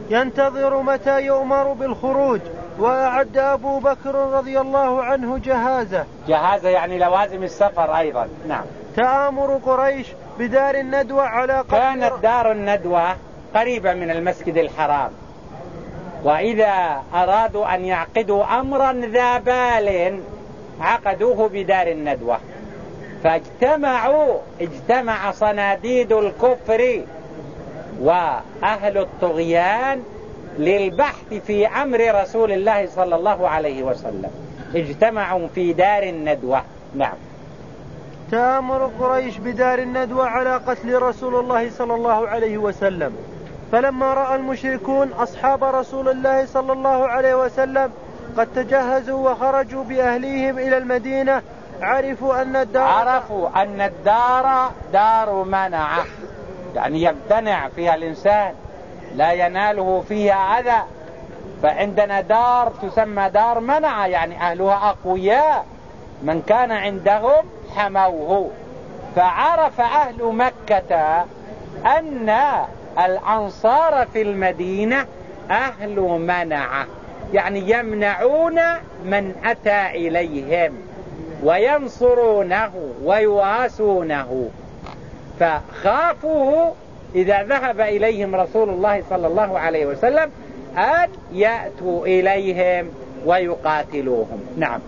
ينتظر 0.09 0.81
متى 0.81 1.22
يؤمر 1.22 1.74
بالخروج؟ 1.74 2.39
وأعد 2.79 3.37
أبو 3.37 3.79
بكر 3.79 4.15
رضي 4.15 4.59
الله 4.59 5.03
عنه 5.03 5.37
جهازه. 5.37 6.05
جهازه 6.27 6.70
يعني 6.70 7.00
لوازم 7.00 7.44
السفر 7.44 7.98
أيضا. 7.98 8.27
نعم. 8.48 8.63
تآمر 8.96 9.59
قريش 9.65 10.07
بدار 10.39 10.75
الندوة 10.75 11.24
على 11.24 11.53
قبل 11.53 11.72
كانت 11.72 12.13
دار 12.24 12.51
الندوة 12.51 13.15
قريبة 13.55 13.94
من 13.94 14.11
المسجد 14.11 14.57
الحرام. 14.57 15.11
وإذا 16.24 17.03
أرادوا 17.13 17.75
أن 17.75 17.85
يعقدوا 17.85 18.59
أمرا 18.59 18.94
ذا 18.94 19.37
بال 19.37 20.20
عقدوه 20.81 21.50
بدار 21.50 21.87
الندوة. 21.87 22.37
فاجتمعوا 23.24 24.38
اجتمع 24.62 25.31
صناديد 25.31 26.12
الكفر 26.12 27.01
وأهل 28.01 28.98
الطغيان 28.98 30.03
للبحث 30.59 31.33
في 31.48 31.68
أمر 31.68 32.22
رسول 32.22 32.51
الله 32.51 32.88
صلى 32.88 33.16
الله 33.16 33.50
عليه 33.50 33.83
وسلم. 33.83 34.31
اجتمعوا 34.75 35.48
في 35.55 35.74
دار 35.74 36.03
الندوة. 36.03 36.62
نعم. 36.96 37.16
تآمر 38.31 38.92
قريش 39.00 39.38
بدار 39.38 39.79
الندوة 39.79 40.27
على 40.27 40.55
قتل 40.55 41.01
رسول 41.01 41.36
الله 41.36 41.70
صلى 41.70 41.96
الله 41.96 42.27
عليه 42.27 42.57
وسلم. 42.57 43.16
فلما 43.72 44.14
رأى 44.14 44.36
المشركون 44.36 45.12
أصحاب 45.12 45.64
رسول 45.64 46.09
الله 46.09 46.46
صلى 46.46 46.74
الله 46.74 47.07
عليه 47.07 47.46
وسلم 47.46 47.92
قد 48.38 48.48
تجهزوا 48.55 49.31
وخرجوا 49.31 49.83
بأهليهم 49.83 50.59
إلى 50.59 50.77
المدينة 50.77 51.42
عرفوا 51.81 52.42
أن 52.42 52.55
الدار 52.55 52.83
عرفوا 52.83 53.64
أن 53.64 53.81
الدار 53.81 54.72
دار 54.94 55.44
منعة 55.44 56.05
يعني 56.75 57.03
يمتنع 57.03 57.70
فيها 57.70 57.96
الإنسان 57.96 58.53
لا 59.16 59.31
يناله 59.31 60.03
فيها 60.07 60.59
أذى. 60.59 60.83
فعندنا 61.64 62.22
دار 62.22 62.72
تسمى 62.81 63.29
دار 63.29 63.59
منعة 63.59 64.05
يعني 64.05 64.38
أهلها 64.38 64.90
أقوياء. 64.90 65.66
من 66.24 66.42
كان 66.42 66.72
عندهم 66.72 67.46
حموه. 67.75 68.51
فعرف 69.16 69.81
أهل 69.81 70.24
مكة 70.24 71.25
أن 72.00 72.36
الأنصار 73.05 74.07
في 74.14 74.22
المدينة 74.22 75.05
أهل 75.51 76.00
منعة 76.00 76.86
يعني 77.33 77.72
يمنعون 77.72 78.59
من 79.03 79.36
أتى 79.46 80.07
إليهم. 80.07 80.93
وينصرونه 81.44 82.72
ويواسونه. 83.03 84.50
فخافوه 85.40 86.74
إذا 87.16 87.44
ذهب 87.44 87.82
إليهم 87.82 88.36
رسول 88.36 88.70
الله 88.70 89.03
صلى 89.10 89.27
الله 89.27 89.60
عليه 89.60 89.86
وسلم 89.86 90.32
أن 90.77 91.10
يأتوا 91.32 92.06
إليهم 92.06 92.90
ويقاتلوهم. 93.25 94.46
نعم. 94.58 94.79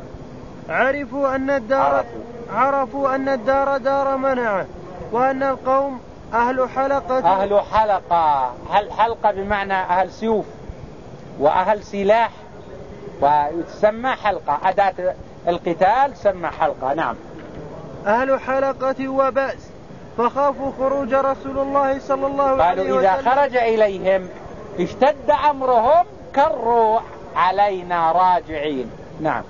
عرفوا 0.69 1.35
أن 1.35 1.49
الدار 1.49 1.95
عرفوا, 1.95 2.21
عرفوا 2.53 3.15
أن 3.15 3.29
الدار 3.29 3.77
دار 3.77 4.17
منعه 4.17 4.65
وأن 5.11 5.43
القوم 5.43 5.99
أهل 6.33 6.69
حلقة. 6.69 7.19
أهل 7.19 7.61
حلقة. 7.61 8.53
هل 8.71 8.91
حلقة 8.91 9.31
بمعنى 9.31 9.73
أهل 9.73 10.11
سيوف 10.11 10.45
وأهل 11.39 11.83
سلاح 11.83 12.31
وتسمى 13.21 14.09
حلقة. 14.09 14.59
أداة 14.63 15.15
القتال 15.47 16.13
تسمى 16.13 16.47
حلقة 16.47 16.93
نعم. 16.93 17.15
أهل 18.07 18.39
حلقة 18.39 19.07
وبأس 19.07 19.69
فخافوا 20.17 20.71
خروج 20.79 21.13
رسول 21.13 21.57
الله 21.57 21.99
صلى 21.99 22.27
الله 22.27 22.63
عليه 22.63 22.83
وسلم 22.83 22.91
قالوا 22.91 22.99
إذا 23.01 23.31
خرج 23.31 23.55
إليهم 23.55 24.29
اشتد 24.79 25.31
أمرهم 25.49 26.05
كروا 26.35 26.99
علينا 27.35 28.11
راجعين. 28.11 28.89
نعم. 29.21 29.43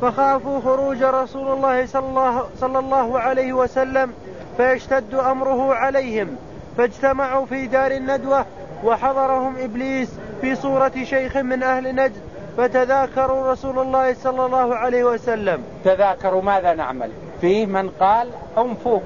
فخافوا 0.00 0.60
خروج 0.60 1.02
رسول 1.02 1.52
الله 1.52 1.86
صلى 1.86 2.08
الله, 2.08 2.46
صلى 2.60 2.78
الله 2.78 3.20
عليه 3.20 3.52
وسلم 3.52 4.12
فيشتد 4.56 5.14
أمره 5.14 5.74
عليهم. 5.74 6.36
فاجتمعوا 6.76 7.46
في 7.46 7.66
دار 7.66 7.90
الندوة 7.90 8.46
وحضرهم 8.84 9.56
إبليس 9.58 10.08
في 10.40 10.54
صورة 10.54 10.92
شيخ 11.04 11.36
من 11.36 11.62
أهل 11.62 11.94
نجد 11.94 12.20
فتذاكروا 12.56 13.52
رسول 13.52 13.78
الله 13.78 14.14
صلى 14.14 14.46
الله 14.46 14.74
عليه 14.74 15.04
وسلم. 15.04 15.62
تذاكروا 15.84 16.42
ماذا 16.42 16.74
نعمل؟ 16.74 17.10
فيه 17.40 17.66
من 17.66 17.90
قال 17.90 18.28
انفوه 18.58 19.02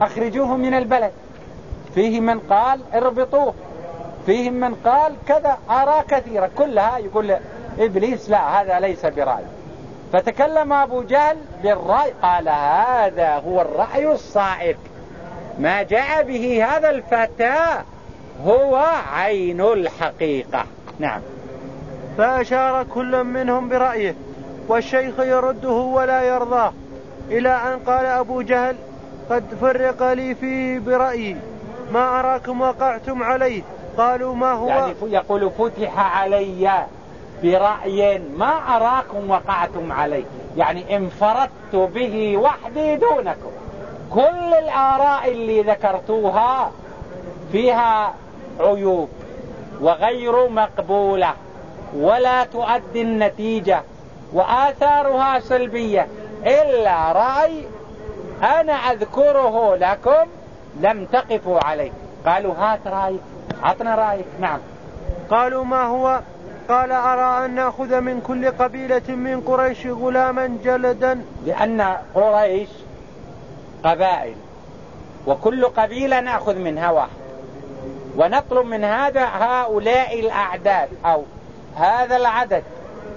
أخرجوه 0.00 0.56
من 0.56 0.74
البلد. 0.74 1.12
فيه 1.94 2.20
من 2.20 2.40
قال 2.40 2.80
اربطوه. 2.94 3.54
فيه 4.26 4.50
من 4.50 4.74
قال 4.74 5.14
كذا 5.28 5.58
آراء 5.70 6.04
كثيرة. 6.08 6.50
كلها 6.58 6.98
يقول 6.98 7.36
إبليس 7.78 8.30
لا 8.30 8.60
هذا 8.60 8.80
ليس 8.80 9.06
برأي. 9.06 9.44
فتكلم 10.12 10.72
أبو 10.72 11.02
جهل 11.02 11.36
بالرأي 11.62 12.12
قال 12.22 12.48
هذا 12.48 13.42
هو 13.46 13.60
الرأي 13.60 14.12
الصائب. 14.12 14.76
ما 15.58 15.82
جاء 15.82 16.22
به 16.22 16.64
هذا 16.64 16.90
الفتى 16.90 17.82
هو 18.46 18.76
عين 19.12 19.60
الحقيقة. 19.60 20.64
نعم. 20.98 21.20
فأشار 22.18 22.84
كل 22.94 23.24
منهم 23.24 23.68
برأيه 23.68 24.14
والشيخ 24.68 25.20
يرده 25.20 25.70
ولا 25.70 26.22
يرضاه 26.22 26.72
إلى 27.30 27.48
أن 27.48 27.78
قال 27.86 28.06
أبو 28.06 28.42
جهل 28.42 28.76
قد 29.30 29.44
فرق 29.60 30.12
لي 30.12 30.34
فيه 30.34 30.78
برأيي 30.78 31.36
ما 31.92 32.20
أراكم 32.20 32.60
وقعتم 32.60 33.22
عليه 33.22 33.62
قالوا 33.98 34.34
ما 34.34 34.52
هو؟ 34.52 34.68
يعني 34.68 34.94
يقول 35.02 35.50
فتح 35.50 36.18
علي 36.18 36.86
برأي 37.42 38.18
ما 38.18 38.76
أراكم 38.76 39.30
وقعتم 39.30 39.92
عليه. 39.92 40.24
يعني 40.56 40.96
انفردت 40.96 41.74
به 41.94 42.36
وحدي 42.36 42.96
دونكم. 42.96 43.50
كل 44.10 44.54
الآراء 44.58 45.32
اللي 45.32 45.62
ذكرتوها 45.62 46.70
فيها 47.52 48.14
عيوب 48.60 49.08
وغير 49.80 50.48
مقبولة. 50.48 51.32
ولا 51.94 52.44
تؤدي 52.44 53.02
النتيجة. 53.02 53.82
وآثارها 54.32 55.40
سلبية. 55.40 56.06
إلا 56.46 57.12
رأي 57.12 57.64
أنا 58.42 58.72
أذكره 58.72 59.76
لكم 59.76 60.26
لم 60.80 61.04
تقفوا 61.04 61.64
عليه. 61.64 61.90
قالوا 62.26 62.54
هات 62.54 62.86
رأيك. 62.86 63.20
عطنا 63.62 63.94
رأيك. 63.94 64.26
نعم. 64.40 64.58
قالوا 65.30 65.64
ما 65.64 65.82
هو؟ 65.82 66.20
قال 66.68 66.92
أرى 66.92 67.44
أن 67.44 67.54
نأخذ 67.54 68.00
من 68.00 68.20
كل 68.20 68.50
قبيلة 68.50 69.08
من 69.08 69.40
قريش 69.40 69.86
غلاما 69.86 70.58
جلدا. 70.64 71.24
لأن 71.46 71.96
قريش 72.14 72.68
قبائل. 73.84 74.34
وكل 75.26 75.64
قبيلة 75.64 76.20
نأخذ 76.20 76.54
منها 76.54 76.90
واحد. 76.90 77.26
ونطلب 78.16 78.66
من 78.66 78.84
هذا 78.84 79.24
هؤلاء 79.24 80.20
الأعداد 80.20 80.88
أو 81.04 81.24
هذا 81.76 82.16
العدد 82.16 82.62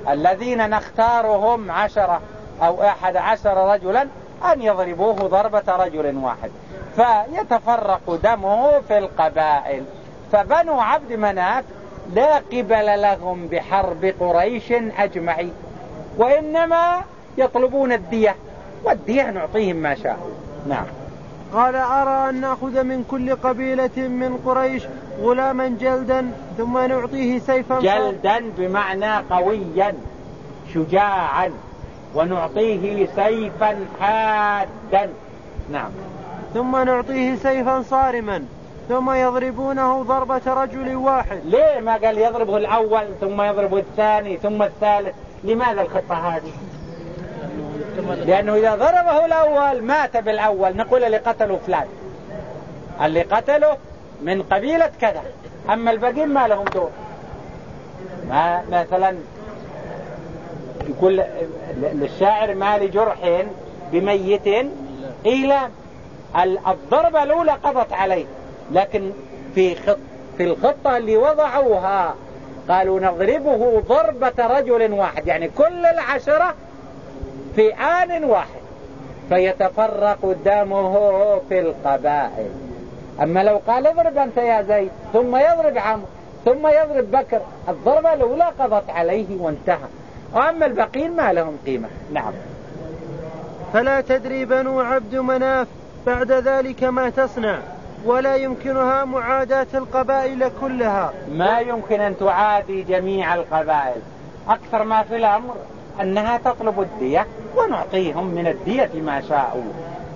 الذين 0.10 0.70
نختارهم 0.70 1.72
عشرة 1.72 2.22
أو 2.62 2.84
أحد 2.84 3.16
عشر 3.16 3.74
رجلا 3.74 4.08
أن 4.54 4.62
يضربوه 4.62 5.14
ضربة 5.16 5.64
رجل 5.68 6.18
واحد. 6.18 6.52
فيتفرق 6.96 8.20
دمه 8.24 8.80
في 8.80 8.98
القبائل. 8.98 9.84
فبنو 10.32 10.80
عبد 10.80 11.14
مناف 11.14 11.64
لا 12.14 12.36
قبل 12.36 13.02
لهم 13.02 13.48
بحرب 13.48 14.14
قريش 14.20 14.72
أجمعين 14.98 15.54
وإنما 16.18 17.02
يطلبون 17.38 17.94
الدية 17.94 18.36
والدية 18.84 19.32
نعطيهم 19.32 19.76
ما 19.76 19.96
شاء. 19.96 20.18
نعم. 20.68 20.86
قال 21.54 21.76
أرى 21.76 22.30
أن 22.30 22.42
نأخذ 22.42 22.84
من 22.84 23.04
كل 23.12 23.36
قبيلة 23.36 23.98
من 23.98 24.40
قريش 24.46 24.84
غلاما 25.22 25.68
جلدا 25.68 26.32
ثم 26.58 26.78
نعطيه 26.78 27.40
سيفا 27.40 27.80
جلدا 27.80 28.40
بمعنى 28.58 29.18
قويا 29.18 29.94
شجاعا 30.74 31.52
ونعطيه 32.16 33.08
سيفا 33.16 33.86
حادا. 34.00 35.10
نعم. 35.72 35.92
ثم 36.54 36.76
نعطيه 36.76 37.36
سيفا 37.36 37.82
صارما 37.82 38.46
ثم 38.90 39.12
يضربونه 39.12 40.04
ضربة 40.04 40.42
رجل 40.48 40.96
واحد. 40.96 41.40
ليه 41.46 41.80
ما 41.80 41.94
قال 41.94 42.18
يضربه 42.18 42.58
الأول 42.58 43.04
ثم 43.22 43.42
يضربه 43.42 43.78
الثاني 43.78 44.38
ثم 44.38 44.64
الثالث؟ 44.64 45.16
لماذا 45.44 45.82
الخطة 45.82 46.16
هذه؟ 46.16 46.52
لأنه 48.26 48.56
إذا 48.56 48.76
ضربه 48.76 49.26
الأول 49.26 49.82
مات 49.84 50.18
بالأول. 50.18 50.78
نقول 50.78 51.04
اللي 51.04 51.18
قتلوا 51.18 51.58
فلان. 51.68 51.88
اللي 53.02 53.22
قتله 53.22 53.78
من 54.22 54.44
قبيلة 54.44 54.92
كذا. 55.02 55.24
أما 55.70 55.92
الباقين 55.92 56.28
ما 56.28 56.48
لهم 56.48 56.66
دور. 56.66 56.90
ما 58.30 58.64
مثلا 58.72 59.16
يقول 60.90 61.24
للشاعر 61.78 62.56
ما 62.56 62.78
لجرح 62.78 63.44
بميت 63.92 64.48
إيلام. 65.26 65.72
الضربة 66.68 67.24
الأولى 67.24 67.52
قضت 67.52 67.94
عليه. 67.94 68.26
لكن 68.72 69.12
في 69.56 69.76
خط 69.76 69.98
في 70.38 70.44
الخطة 70.44 70.98
اللي 70.98 71.18
وضعوها 71.18 72.16
قالوا 72.70 73.00
نضربه 73.00 73.80
ضربة 73.80 74.48
رجل 74.60 74.94
واحد. 74.94 75.28
يعني 75.28 75.50
كل 75.50 75.86
العشرة 75.86 76.54
في 77.56 77.74
آن 77.74 78.24
واحد. 78.24 78.60
فيتفرق 79.30 80.36
دمه 80.46 80.96
في 81.50 81.60
القبائل. 81.60 82.52
أما 83.22 83.44
لو 83.44 83.62
قال 83.68 83.88
اضرب 83.88 84.18
أنت 84.18 84.38
يا 84.38 84.62
زيد 84.62 84.92
ثم 85.14 85.36
يضرب 85.36 85.78
عمرو 85.78 86.08
ثم 86.46 86.68
يضرب 86.68 87.12
بكر 87.12 87.42
الضربة 87.70 88.14
الأولى 88.14 88.52
قضت 88.60 88.90
عليه 88.90 89.42
وانتهى. 89.42 89.88
وأما 90.34 90.66
البقين 90.66 91.16
ما 91.16 91.34
لهم 91.34 91.58
قيمة. 91.66 91.88
نعم. 92.14 92.34
فلا 93.74 94.02
تدري 94.02 94.46
بنو 94.46 94.80
عبد 94.80 95.16
مناف 95.16 95.68
بعد 96.08 96.32
ذلك 96.32 96.84
ما 96.84 97.10
تصنع 97.10 97.60
ولا 98.06 98.36
يمكنها 98.36 99.06
معاداة 99.06 99.68
القبائل 99.74 100.52
كلها. 100.62 101.14
ما 101.32 101.60
يمكن 101.60 102.02
أن 102.02 102.18
تعادي 102.18 102.84
جميع 102.84 103.36
القبائل. 103.36 104.02
أكثر 104.50 104.84
ما 104.84 105.04
في 105.04 105.16
الأمر. 105.16 105.56
أنها 106.02 106.38
تطلب 106.38 106.82
الدية 106.82 107.28
ونعطيهم 107.58 108.28
من 108.28 108.48
الدية 108.48 108.90
ما 108.94 109.22
شاءوا. 109.22 109.74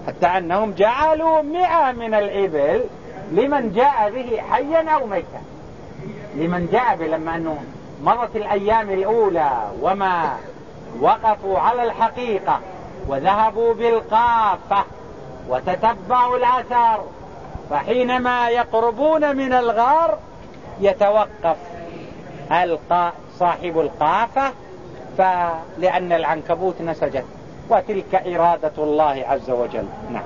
حتى 0.08 0.28
أنهم 0.28 0.72
جعلوا 0.72 1.42
مئة 1.42 1.92
من 1.92 2.14
الإبل 2.14 2.84
لمن 3.32 3.74
جاء 3.74 4.12
به 4.12 4.42
حيا 4.50 4.90
أو 4.90 5.08
ميتا. 5.08 5.42
لمن 6.36 6.70
جاء 6.72 6.96
به 6.96 7.06
لما 7.08 7.36
أنه 7.36 7.58
مضت 8.04 8.36
الأيام 8.36 8.90
الأولى 8.90 9.52
وما 9.82 10.38
وقفوا 11.02 11.60
على 11.60 11.84
الحقيقة 11.84 12.60
وذهبوا 13.08 13.74
بالقافة 13.74 14.84
وتتبعوا 15.50 16.38
الآثار. 16.38 17.04
فحينما 17.70 18.50
يقربون 18.50 19.36
من 19.36 19.54
الغار 19.54 20.18
يتوقف 20.80 21.58
صاحب 23.40 23.80
القافة 23.80 24.52
فلأن 25.18 26.12
العنكبوت 26.12 26.82
نسجت. 26.82 27.26
وتلك 27.70 28.16
إرادة 28.16 28.72
الله 28.78 29.26
عز 29.28 29.50
وجل. 29.50 29.86
نعم. 30.12 30.24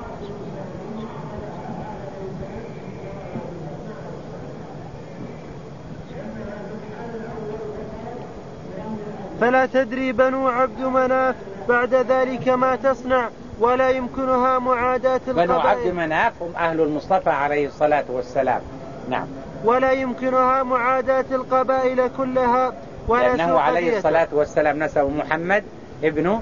فلا 9.41 9.65
تدري 9.65 10.11
بنو 10.11 10.47
عبد 10.47 10.79
مناف 10.79 11.35
بعد 11.69 11.93
ذلك 11.93 12.49
ما 12.49 12.75
تصنع 12.75 13.29
ولا 13.59 13.89
يمكنها 13.89 14.59
معاداة 14.59 15.21
القبائل 15.27 15.47
بنو 15.47 15.59
عبد 15.59 15.87
مناف 15.87 16.33
هم 16.41 16.55
أهل 16.55 16.81
المصطفى 16.81 17.29
عليه 17.29 17.67
الصلاة 17.67 18.05
والسلام. 18.09 18.61
نعم. 19.09 19.27
ولا 19.65 19.91
يمكنها 19.91 20.63
معاداة 20.63 21.25
القبائل 21.31 22.09
كلها 22.17 22.73
لأنه 23.09 23.59
عليه 23.59 23.97
الصلاة 23.97 24.27
والسلام. 24.31 24.83
نسب 24.83 25.17
محمد 25.17 25.63
ابن 26.03 26.41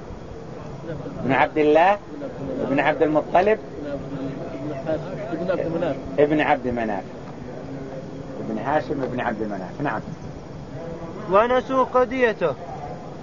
ابن 1.23 1.31
عبد 1.31 1.57
الله 1.57 1.97
ابن 2.61 2.79
عبد 2.79 3.01
المطلب. 3.01 3.59
ابن 5.31 5.51
عبد 5.51 5.67
مناف. 5.67 5.95
ابن 6.19 6.41
عبد 6.41 6.67
مناف 6.67 7.03
ابن 8.49 8.57
هاشم 8.57 9.03
ابن 9.03 9.19
عبد 9.19 9.41
مناف. 9.41 9.81
نعم. 9.81 10.01
ونسوا 11.31 11.83
قضيته. 11.83 12.53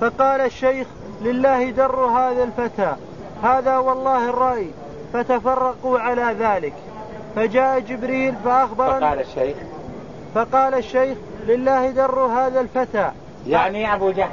فقال 0.01 0.41
الشيخ 0.41 0.87
لله 1.23 1.71
در 1.71 1.97
هذا 1.97 2.43
الفتى. 2.45 2.97
هذا 3.43 3.77
والله 3.77 4.31
الرأي. 4.31 4.67
فتفرقوا 5.13 5.99
على 5.99 6.37
ذلك. 6.41 6.73
فجاء 7.37 7.81
جبريل 7.81 8.35
فأخبر 8.45 9.01
فقال 9.01 9.21
الشيخ 9.21 9.57
فقال 10.35 10.75
الشيخ 10.75 11.19
لله 11.47 11.91
در 11.91 12.19
هذا 12.19 12.61
الفتى. 12.61 13.11
يعني 13.47 13.95
أبو 13.95 14.11
جهل. 14.11 14.31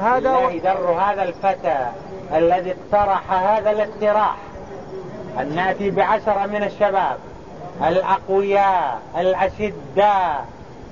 هذا 0.00 0.18
لله 0.18 0.58
در 0.58 0.90
هذا 0.90 1.22
الفتى 1.22 1.86
الذي 2.34 2.74
اقترح 2.74 3.32
هذا 3.32 3.70
الاقتراح. 3.70 4.36
أن 5.40 5.54
نأتي 5.54 5.90
بعشرة 5.90 6.46
من 6.46 6.62
الشباب 6.62 7.16
الأقوياء 7.88 9.00
الأشداء 9.18 10.44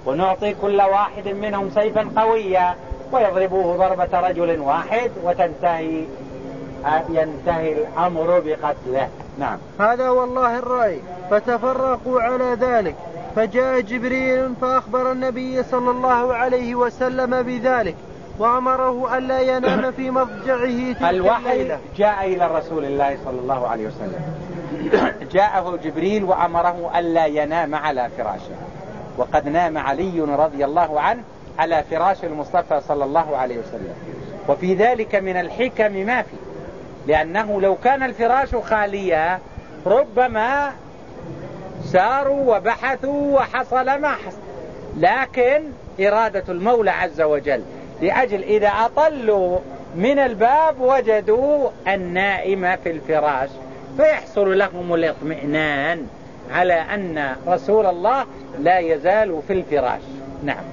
ونعطي 0.06 0.54
كل 0.54 0.82
واحد 0.82 1.28
منهم 1.28 1.70
سيفا 1.70 2.10
قويا 2.16 2.74
ويضربوه 3.12 3.76
ضربة 3.76 4.28
رجل 4.28 4.60
واحد 4.60 5.10
وتنتهي 5.24 6.04
ينتهي 7.08 7.72
الأمر 7.72 8.42
بقتله. 8.44 9.08
نعم. 9.38 9.58
هذا 9.80 10.08
والله 10.08 10.58
الرأي. 10.58 11.00
فتفرقوا 11.30 12.20
على 12.20 12.56
ذلك. 12.60 12.94
فجاء 13.36 13.80
جبريل 13.80 14.54
فأخبر 14.60 15.12
النبي 15.12 15.62
صلى 15.62 15.90
الله 15.90 16.34
عليه 16.34 16.74
وسلم 16.74 17.42
بذلك 17.42 17.96
وأمره 18.38 19.18
ألا 19.18 19.40
ينام 19.40 19.92
في 19.96 20.10
مضجعه 20.10 20.92
تلك 20.92 21.10
الوحي 21.10 21.52
الليلة. 21.52 21.78
جاء 21.96 22.26
إلى 22.26 22.46
رسول 22.46 22.84
الله 22.84 23.18
صلى 23.24 23.40
الله 23.40 23.68
عليه 23.68 23.86
وسلم. 23.86 24.20
جاءه 25.34 25.78
جبريل 25.84 26.24
وأمره 26.24 26.98
ألا 26.98 27.26
ينام 27.26 27.74
على 27.74 28.10
فراشه. 28.18 28.56
وقد 29.16 29.48
نام 29.48 29.78
علي 29.78 30.20
رضي 30.20 30.64
الله 30.64 31.00
عنه 31.00 31.22
على 31.58 31.84
فراش 31.90 32.24
المصطفى 32.24 32.80
صلى 32.88 33.04
الله 33.04 33.36
عليه 33.36 33.58
وسلم. 33.58 33.94
وفي 34.48 34.74
ذلك 34.74 35.14
من 35.14 35.36
الحكم 35.36 35.92
ما 35.92 36.22
في 36.22 36.36
لأنه 37.06 37.60
لو 37.60 37.76
كان 37.84 38.02
الفراش 38.02 38.54
خاليا 38.54 39.38
ربما 39.86 40.72
ساروا 41.94 42.56
وبحثوا 42.56 43.36
وحصل 43.38 43.84
ما 43.84 44.08
حصل 44.08 44.38
لكن 44.96 45.62
إرادة 46.00 46.44
المولى 46.48 46.90
عز 46.90 47.20
وجل 47.20 47.62
لأجل 48.02 48.42
إذا 48.42 48.68
أطلوا 48.68 49.58
من 49.96 50.18
الباب 50.18 50.80
وجدوا 50.80 51.70
النائم 51.88 52.76
في 52.76 52.90
الفراش 52.90 53.48
فيحصل 53.96 54.58
لهم 54.58 54.94
الاطمئنان 54.94 56.06
على 56.52 56.74
أن 56.74 57.36
رسول 57.46 57.86
الله 57.86 58.26
لا 58.60 58.78
يزال 58.78 59.40
في 59.46 59.52
الفراش. 59.52 60.02
نعم. 60.44 60.64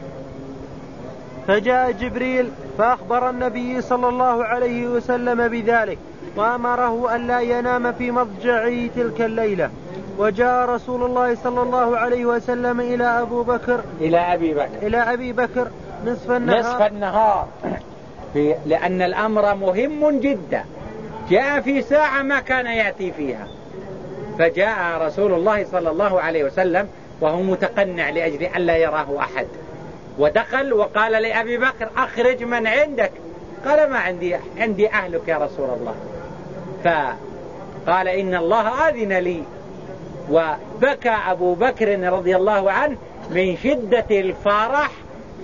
فجاء 1.47 1.91
جبريل 1.91 2.51
فأخبر 2.77 3.29
النبي 3.29 3.81
صلى 3.81 4.09
الله 4.09 4.43
عليه 4.43 4.87
وسلم 4.87 5.47
بذلك 5.47 5.97
وأمره 6.35 7.15
أن 7.15 7.27
لا 7.27 7.39
ينام 7.39 7.93
في 7.93 8.11
مضجعه 8.11 8.87
تلك 8.95 9.21
الليلة. 9.21 9.69
وجاء 10.17 10.69
رسول 10.69 11.03
الله 11.03 11.35
صلى 11.35 11.61
الله 11.61 11.97
عليه 11.97 12.25
وسلم 12.25 12.79
إلى 12.79 13.03
أبو 13.03 13.43
بكر. 13.43 13.81
إلى 14.01 14.17
أبي 14.17 14.53
بكر. 14.53 14.69
إلى 14.81 14.97
أبي 14.97 15.31
بكر 15.31 15.67
نصف 16.05 16.31
النهار. 16.31 16.59
نصف 16.59 16.81
النهار. 16.81 17.47
في 18.33 18.55
لأن 18.65 19.01
الأمر 19.01 19.55
مهم 19.55 20.19
جدا. 20.19 20.65
جاء 21.29 21.61
في 21.61 21.81
ساعة 21.81 22.21
ما 22.21 22.39
كان 22.39 22.65
يأتي 22.65 23.11
فيها. 23.11 23.47
فجاء 24.39 25.01
رسول 25.01 25.33
الله 25.33 25.65
صلى 25.71 25.89
الله 25.89 26.21
عليه 26.21 26.43
وسلم 26.43 26.87
وهو 27.21 27.41
متقنع 27.41 28.09
لأجل 28.09 28.43
أن 28.43 28.61
لا 28.61 28.77
يراه 28.77 29.19
أحد. 29.19 29.47
ودخل 30.19 30.73
وقال 30.73 31.11
لأبي 31.11 31.57
بكر 31.57 31.89
أخرج 31.97 32.43
من 32.43 32.67
عندك. 32.67 33.11
قال 33.65 33.89
ما 33.89 33.97
عندي 33.97 34.35
عندي 34.57 34.89
أهلك 34.89 35.27
يا 35.27 35.37
رسول 35.37 35.69
الله. 35.69 35.95
فقال 36.83 38.07
إن 38.07 38.35
الله 38.35 38.89
آذن 38.89 39.13
لي. 39.13 39.43
وبكى 40.31 41.09
أبو 41.09 41.53
بكر 41.53 42.13
رضي 42.13 42.35
الله 42.35 42.71
عنه 42.71 42.97
من 43.29 43.57
شدة 43.57 44.05
الفرح 44.11 44.91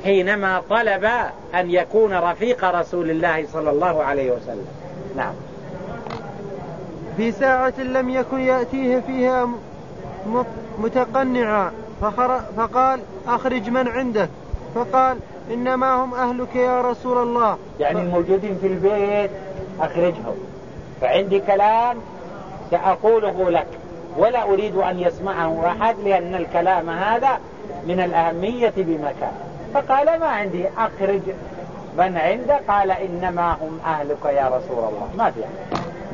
حينما 0.03 0.61
طلب 0.69 1.05
أن 1.55 1.71
يكون 1.71 2.13
رفيق 2.13 2.65
رسول 2.65 3.09
الله 3.09 3.45
صلى 3.53 3.69
الله 3.69 4.03
عليه 4.03 4.31
وسلم. 4.31 4.67
نعم. 5.15 5.33
في 7.17 7.31
ساعة 7.31 7.73
لم 7.79 8.09
يكن 8.09 8.39
يأتيه 8.39 8.99
فيها 8.99 9.49
متقنعا 10.79 11.71
فقال 12.57 12.99
أخرج 13.27 13.69
من 13.69 13.87
عندك 13.87 14.29
فقال 14.75 15.17
إنما 15.53 16.03
هم 16.03 16.13
أهلك 16.13 16.55
يا 16.55 16.81
رسول 16.81 17.17
الله. 17.17 17.57
يعني 17.79 18.01
الموجودين 18.01 18.57
في 18.61 18.67
البيت 18.67 19.31
أخرجهم. 19.79 20.35
فعندي 21.01 21.39
كلام 21.39 21.97
سأقوله 22.71 23.49
لك. 23.49 23.67
ولا 24.17 24.43
أريد 24.43 24.75
أن 24.75 24.99
يسمعه 24.99 25.67
أحد 25.67 25.95
لأن 25.99 26.35
الكلام 26.35 26.89
هذا 26.89 27.39
من 27.87 27.99
الأهمية 27.99 28.73
بمكان. 28.77 29.31
فقال 29.73 30.19
ما 30.19 30.27
عندي 30.27 30.65
أخرج. 30.77 31.21
من 31.97 32.17
عنده؟ 32.17 32.59
قال 32.67 32.91
إنما 32.91 33.57
هم 33.61 33.79
أهلك 33.85 34.25
يا 34.25 34.47
رسول 34.47 34.77
الله. 34.77 35.09
ما 35.17 35.31
في. 35.31 35.39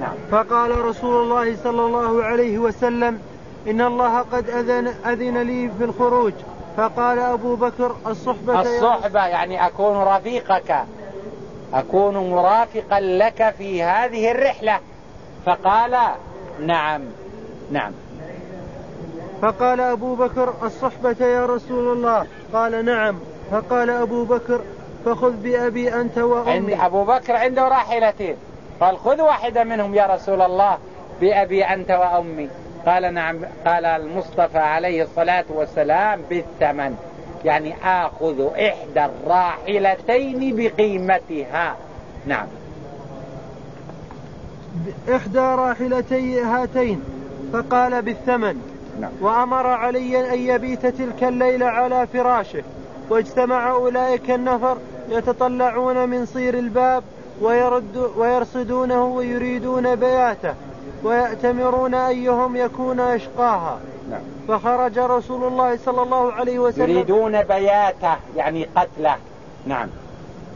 نعم. 0.01 0.13
فقال 0.31 0.85
رسول 0.85 1.23
الله 1.23 1.55
صلى 1.63 1.81
الله 1.81 2.23
عليه 2.23 2.57
وسلم 2.57 3.19
إن 3.67 3.81
الله 3.81 4.19
قد 4.19 4.49
أذن, 4.49 4.87
أذن 5.05 5.37
لي 5.37 5.69
في 5.77 5.83
الخروج. 5.83 6.33
فقال 6.77 7.19
أبو 7.19 7.55
بكر 7.55 7.95
الصحبة 8.07 8.61
الصحبة 8.61 9.25
يعني 9.25 9.67
أكون 9.67 10.03
رفيقك. 10.03 10.75
أكون 11.73 12.29
مرافقا 12.29 12.99
لك 12.99 13.55
في 13.57 13.83
هذه 13.83 14.31
الرحلة. 14.31 14.79
فقال 15.45 15.97
نعم. 16.59 17.01
نعم. 17.73 17.91
فقال 19.41 19.81
أبو 19.81 20.15
بكر 20.15 20.53
الصحبة 20.63 21.25
يا 21.25 21.45
رسول 21.45 21.97
الله؟ 21.97 22.27
قال 22.53 22.85
نعم. 22.85 23.19
فقال 23.51 23.89
أبو 23.89 24.23
بكر 24.23 24.61
فخذ 25.05 25.31
بأبي 25.31 25.93
أنت 25.93 26.17
وأمي. 26.17 26.51
عند 26.51 26.69
أبو 26.69 27.03
بكر 27.03 27.35
عنده 27.35 27.67
راحلتين. 27.67 28.35
قال 28.81 28.97
خذ 28.97 29.21
واحدة 29.21 29.63
منهم 29.63 29.95
يا 29.95 30.05
رسول 30.05 30.41
الله 30.41 30.77
بأبي 31.21 31.63
أنت 31.63 31.91
وأمي. 31.91 32.49
قال 32.85 33.13
نعم. 33.13 33.39
قال 33.65 33.85
المصطفى 33.85 34.57
عليه 34.59 35.03
الصلاة 35.03 35.45
والسلام 35.49 36.21
بالثمن. 36.29 36.95
يعني 37.45 37.75
آخذ 37.83 38.47
إحدى 38.53 39.05
الراحلتين 39.05 40.55
بقيمتها. 40.55 41.75
نعم. 42.25 42.47
إحدى 45.15 45.39
راحلتي 45.39 46.41
هاتين. 46.41 47.03
فقال 47.53 48.01
بالثمن. 48.01 48.55
نعم. 49.01 49.11
وأمر 49.21 49.67
عليا 49.67 50.33
أن 50.33 50.39
يبيت 50.39 50.85
تلك 50.85 51.23
الليلة 51.23 51.65
على 51.65 52.07
فراشه. 52.07 52.63
واجتمع 53.09 53.71
أولئك 53.71 54.31
النفر 54.31 54.77
يتطلعون 55.09 56.09
من 56.09 56.25
صير 56.25 56.53
الباب 56.59 57.03
ويرد 57.41 58.09
ويرصدونه 58.17 59.05
ويريدون 59.05 59.95
بياته 59.95 60.53
ويأتمرون 61.03 61.93
أيهم 61.93 62.55
يكون 62.55 62.99
أشقاها. 62.99 63.79
نعم. 64.09 64.21
فخرج 64.47 64.99
رسول 64.99 65.43
الله 65.47 65.77
صلى 65.85 66.01
الله 66.01 66.33
عليه 66.33 66.59
وسلم. 66.59 66.89
يريدون 66.89 67.43
بياته 67.43 68.15
يعني 68.35 68.67
قتله. 68.75 69.15
نعم. 69.67 69.87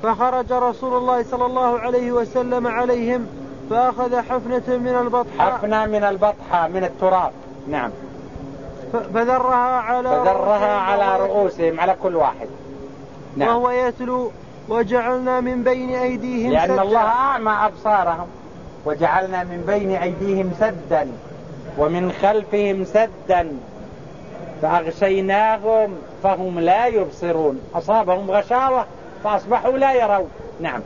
فخرج 0.03 0.51
رسول 0.51 0.97
الله 0.97 1.23
صلى 1.23 1.45
الله 1.45 1.79
عليه 1.79 2.11
وسلم 2.11 2.67
عليهم 2.67 3.27
فأخذ 3.69 4.15
حفنة 4.15 4.77
من 4.77 4.95
البطحاء. 5.01 5.51
حفنة 5.51 5.85
من 5.85 6.03
البطحاء 6.03 6.69
من 6.69 6.83
التراب. 6.83 7.31
نعم. 7.67 7.91
فذرها 9.13 9.55
على 9.55 10.09
فذرها 10.09 10.77
على 10.77 11.25
رؤوسهم 11.25 11.79
على 11.79 11.95
كل 12.03 12.15
واحد. 12.15 12.47
نعم. 13.37 13.47
وهو 13.47 13.69
يتلو 13.69 14.31
وجعلنا 14.69 15.41
من 15.41 15.63
بين 15.63 15.95
أيديهم 15.95 16.51
لأن 16.51 16.67
سدا. 16.67 16.81
الله 16.81 16.99
أعمى 16.99 17.51
أبصارهم. 17.51 18.27
وجعلنا 18.85 19.43
من 19.43 19.63
بين 19.67 19.91
أيديهم 19.91 20.51
سدا. 20.59 21.07
ومن 21.77 22.11
خلفهم 22.11 22.83
سدا. 22.83 23.47
فأغشيناهم 24.61 25.95
فهم 26.23 26.59
لا 26.59 26.85
يبصرون. 26.85 27.61
أصابهم 27.75 28.31
غشاوة 28.31 28.85
فأصبحوا 29.23 29.77
لا 29.77 29.93
يرون. 29.93 30.29
نعم. 30.61 30.81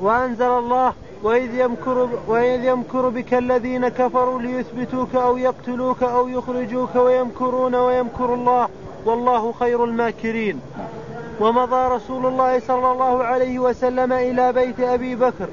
وأنزل 0.00 0.50
الله 0.50 0.92
وإذ 1.22 1.54
يمكر, 1.54 2.08
وإذ 2.26 2.64
يمكر 2.64 3.08
بك 3.08 3.34
الذين 3.34 3.88
كفروا 3.88 4.40
ليثبتوك 4.40 5.14
أو 5.14 5.36
يقتلوك 5.36 6.02
أو 6.02 6.28
يخرجوك 6.28 6.96
ويمكرون 6.96 7.74
ويمكر 7.74 8.34
الله 8.34 8.68
والله 9.04 9.52
خير 9.52 9.84
الماكرين. 9.84 10.60
ومضى 11.40 11.94
رسول 11.94 12.26
الله 12.26 12.60
صلى 12.60 12.92
الله 12.92 13.24
عليه 13.24 13.58
وسلم 13.58 14.12
إلى 14.12 14.52
بيت 14.52 14.80
أبي 14.80 15.14
بكر 15.14 15.48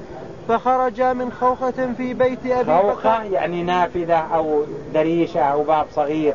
فخرج 0.48 1.02
من 1.02 1.32
خوخة 1.40 1.92
في 1.96 2.14
بيت 2.14 2.46
أبي 2.46 2.64
خوخة 2.64 2.82
بكر. 2.82 2.94
خوخة 2.94 3.22
يعني 3.22 3.62
نافذة 3.62 4.16
أو 4.16 4.62
دريشة 4.94 5.40
أو 5.40 5.62
باب 5.62 5.86
صغير. 5.94 6.34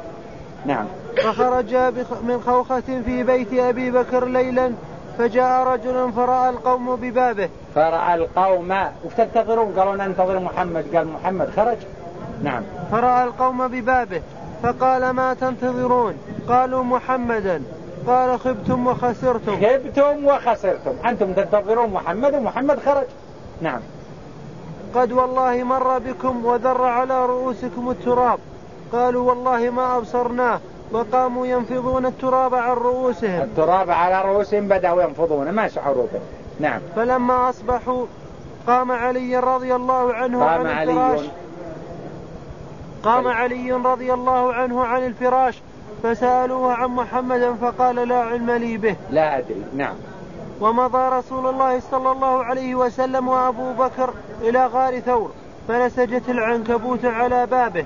نعم. 0.65 0.85
فخرج 1.17 1.75
من 2.23 2.41
خوخة 2.45 3.01
في 3.05 3.23
بيت 3.23 3.53
أبي 3.53 3.91
بكر 3.91 4.25
ليلا 4.25 4.71
فجاء 5.17 5.67
رجل 5.67 6.11
فرأى 6.15 6.49
القوم 6.49 6.95
ببابه. 6.95 7.49
فرأى 7.75 8.15
القوم 8.15 8.71
وش 9.05 9.13
تنتظرون؟ 9.17 9.73
قالوا 9.79 9.95
ننتظر 9.95 10.39
محمد. 10.39 10.95
قال 10.95 11.07
محمد 11.07 11.49
خرج. 11.55 11.77
نعم. 12.43 12.63
فرأى 12.91 13.23
القوم 13.23 13.67
ببابه 13.67 14.21
فقال 14.63 15.09
ما 15.09 15.33
تنتظرون؟ 15.33 16.13
قالوا 16.49 16.83
محمدا. 16.83 17.63
قال 18.07 18.39
خبتم 18.39 18.87
وخسرتم. 18.87 19.55
خبتم 19.55 20.25
وخسرتم. 20.25 21.07
أنتم 21.07 21.33
تنتظرون 21.33 21.89
محمد 21.89 22.33
ومحمد 22.33 22.79
خرج. 22.85 23.05
نعم. 23.61 23.79
قد 24.95 25.11
والله 25.11 25.63
مر 25.63 25.99
بكم 25.99 26.45
وذر 26.45 26.81
على 26.81 27.25
رؤوسكم 27.25 27.89
التراب. 27.89 28.39
قالوا 28.93 29.29
والله 29.29 29.69
ما 29.69 29.97
أبصرناه. 29.97 30.59
وقاموا 30.91 31.47
ينفضون 31.47 32.05
التراب 32.05 32.55
عن 32.55 32.71
رؤوسهم. 32.71 33.41
التراب 33.41 33.89
على 33.89 34.21
رؤوسهم 34.21 34.67
بدأوا 34.67 35.03
ينفضون 35.03 35.49
ما 35.49 35.67
شعروا 35.67 36.07
به 36.13 36.19
نعم. 36.59 36.81
فلما 36.95 37.49
أصبحوا 37.49 38.05
قام 38.67 38.91
علي 38.91 39.37
رضي 39.37 39.75
الله 39.75 40.13
عنه 40.13 40.45
قام 40.45 40.67
عن 40.67 40.89
الفراش. 40.89 41.19
علي 41.19 41.29
قام 43.03 43.27
علي 43.27 43.71
رضي 43.71 44.13
الله 44.13 44.53
عنه 44.53 44.83
عن 44.83 45.05
الفراش 45.05 45.61
فسألوه 46.03 46.73
عن 46.73 46.89
محمد 46.89 47.55
فقال 47.61 47.95
لا 47.95 48.19
علم 48.19 48.51
لي 48.51 48.77
به. 48.77 48.95
لا 49.09 49.37
أدري. 49.37 49.63
نعم. 49.75 49.95
ومضى 50.61 51.17
رسول 51.17 51.47
الله 51.47 51.79
صلى 51.79 52.11
الله 52.11 52.43
عليه 52.43 52.75
وسلم 52.75 53.27
وأبو 53.27 53.73
بكر 53.73 54.13
إلى 54.41 54.65
غار 54.65 54.99
ثور 54.99 55.31
فنسجت 55.67 56.29
العنكبوت 56.29 57.05
على 57.05 57.45
بابه. 57.45 57.85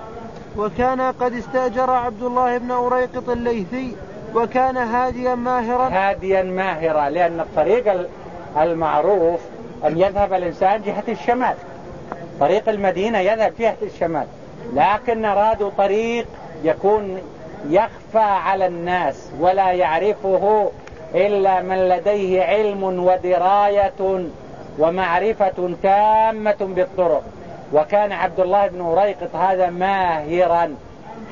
وكان 0.59 1.01
قد 1.01 1.33
استأجر 1.33 1.89
عبد 1.89 2.23
الله 2.23 2.57
بن 2.57 2.71
أريقط 2.71 3.29
الليثي 3.29 3.95
وكان 4.35 4.77
هاديا 4.77 5.35
ماهرا. 5.35 5.89
هاديا 5.89 6.43
ماهرا 6.43 7.09
لأن 7.09 7.39
الطريق 7.39 8.07
المعروف 8.57 9.39
أن 9.85 9.97
يذهب 9.97 10.33
الإنسان 10.33 10.81
جهة 10.81 11.03
الشمال. 11.07 11.55
طريق 12.39 12.69
المدينة 12.69 13.19
يذهب 13.19 13.53
جهة 13.59 13.77
الشمال. 13.81 14.25
لكن 14.73 15.25
أرادوا 15.25 15.69
طريق 15.77 16.25
يكون 16.63 17.21
يخفى 17.69 18.19
على 18.19 18.67
الناس 18.67 19.29
ولا 19.39 19.71
يعرفه 19.71 20.71
إلا 21.15 21.61
من 21.61 21.89
لديه 21.89 22.43
علم 22.43 22.83
ودراية 22.83 24.29
ومعرفة 24.79 25.73
تامة 25.83 26.57
بالطرق. 26.59 27.23
وكان 27.73 28.11
عبد 28.11 28.39
الله 28.39 28.67
بن 28.67 28.81
أريقط 28.81 29.35
هذا 29.35 29.69
ماهرا 29.69 30.75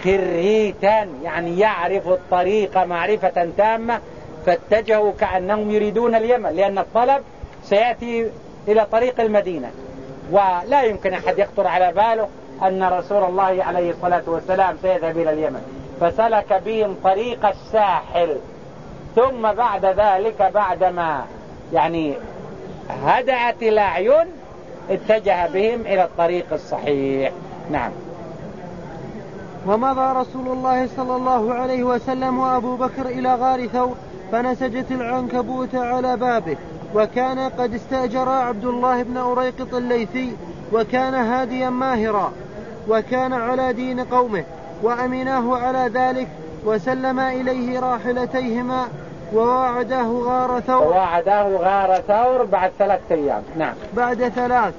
خريتا 0.03 1.07
يعني 1.23 1.59
يعرف 1.59 2.07
الطريق 2.07 2.77
معرفة 2.77 3.49
تامة 3.57 3.99
فاتجهوا 4.45 5.11
كأنهم 5.19 5.71
يريدون 5.71 6.15
اليمن 6.15 6.49
لأن 6.49 6.77
الطلب 6.77 7.23
سيأتي 7.63 8.31
إلى 8.67 8.85
طريق 8.91 9.19
المدينة. 9.21 9.71
ولا 10.31 10.83
يمكن 10.83 11.13
أحد 11.13 11.39
يخطر 11.39 11.67
على 11.67 11.91
باله 11.91 12.27
أن 12.63 12.83
رسول 12.83 13.23
الله 13.23 13.63
عليه 13.63 13.91
الصلاة 13.91 14.23
والسلام 14.27 14.77
سيذهب 14.81 15.17
إلى 15.17 15.33
اليمن. 15.33 15.61
فسلك 16.01 16.61
بهم 16.65 16.95
طريق 17.03 17.45
الساحل. 17.45 18.37
ثم 19.15 19.51
بعد 19.53 19.85
ذلك 19.85 20.51
بعدما 20.53 21.25
يعني 21.73 22.13
هدأت 22.89 23.63
الأعين 23.63 24.27
اتجه 24.89 25.47
بهم 25.47 25.81
إلى 25.81 26.03
الطريق 26.03 26.53
الصحيح. 26.53 27.31
نعم. 27.71 27.91
ومضى 29.67 30.19
رسول 30.19 30.47
الله 30.47 30.87
صلى 30.97 31.15
الله 31.15 31.53
عليه 31.53 31.83
وسلم 31.83 32.39
وأبو 32.39 32.75
بكر 32.75 33.05
إلى 33.05 33.35
غار 33.35 33.67
ثور 33.67 33.95
فنسجت 34.31 34.91
العنكبوت 34.91 35.75
على 35.75 36.17
بابه 36.17 36.57
وكان 36.95 37.39
قد 37.39 37.73
استأجر 37.73 38.29
عبد 38.29 38.65
الله 38.65 39.03
بن 39.03 39.17
أريقط 39.17 39.73
الليثي 39.73 40.31
وكان 40.73 41.13
هاديا 41.13 41.69
ماهرا 41.69 42.31
وكان 42.89 43.33
على 43.33 43.73
دين 43.73 43.99
قومه 43.99 44.43
وأمناه 44.83 45.57
على 45.57 45.91
ذلك 45.93 46.27
وسلم 46.65 47.19
إليه 47.19 47.79
راحلتيهما 47.79 48.87
وواعداه 49.33 50.21
غار 50.25 50.59
ثور. 50.59 50.83
وواعداه 50.83 51.57
غار 51.57 52.01
ثور 52.01 52.45
بعد 52.45 52.71
ثلاثة 52.79 53.15
أيام. 53.15 53.43
نعم. 53.57 53.73
بعد 53.93 54.29
ثلاث. 54.29 54.73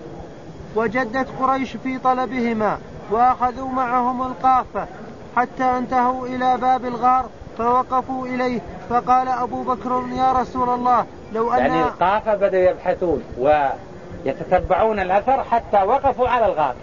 وجدت 0.76 1.28
قريش 1.40 1.76
في 1.76 1.98
طلبهما 1.98 2.78
وأخذوا 3.10 3.68
معهم 3.68 4.22
القافة. 4.22 4.86
حتى 5.36 5.64
انتهوا 5.64 6.26
إلى 6.26 6.56
باب 6.56 6.84
الغار 6.84 7.26
فوقفوا 7.58 8.26
إليه. 8.26 8.60
فقال 8.90 9.28
أبو 9.28 9.62
بكر 9.62 10.04
يا 10.16 10.32
رسول 10.32 10.68
الله 10.68 11.06
لو 11.32 11.52
أن 11.52 11.58
يعني 11.58 11.82
القافة 11.82 12.34
بدأوا 12.34 12.70
يبحثون 12.70 13.22
ويتتبعون 13.38 15.00
الأثر 15.00 15.44
حتى 15.44 15.82
وقفوا 15.82 16.28
على 16.28 16.46
الغار. 16.46 16.74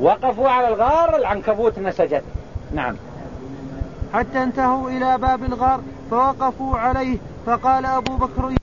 وقفوا 0.00 0.48
على 0.48 0.68
الغار 0.68 1.16
العنكبوت 1.16 1.78
نسجت. 1.78 2.24
نعم. 2.74 2.96
حتى 4.14 4.42
انتهوا 4.42 4.90
إلى 4.90 5.18
باب 5.18 5.42
الغار 5.42 5.80
فوقفوا 6.10 6.78
عليه 6.78 7.18
فقال 7.46 7.86
أبو 7.86 8.16
بكر 8.16 8.54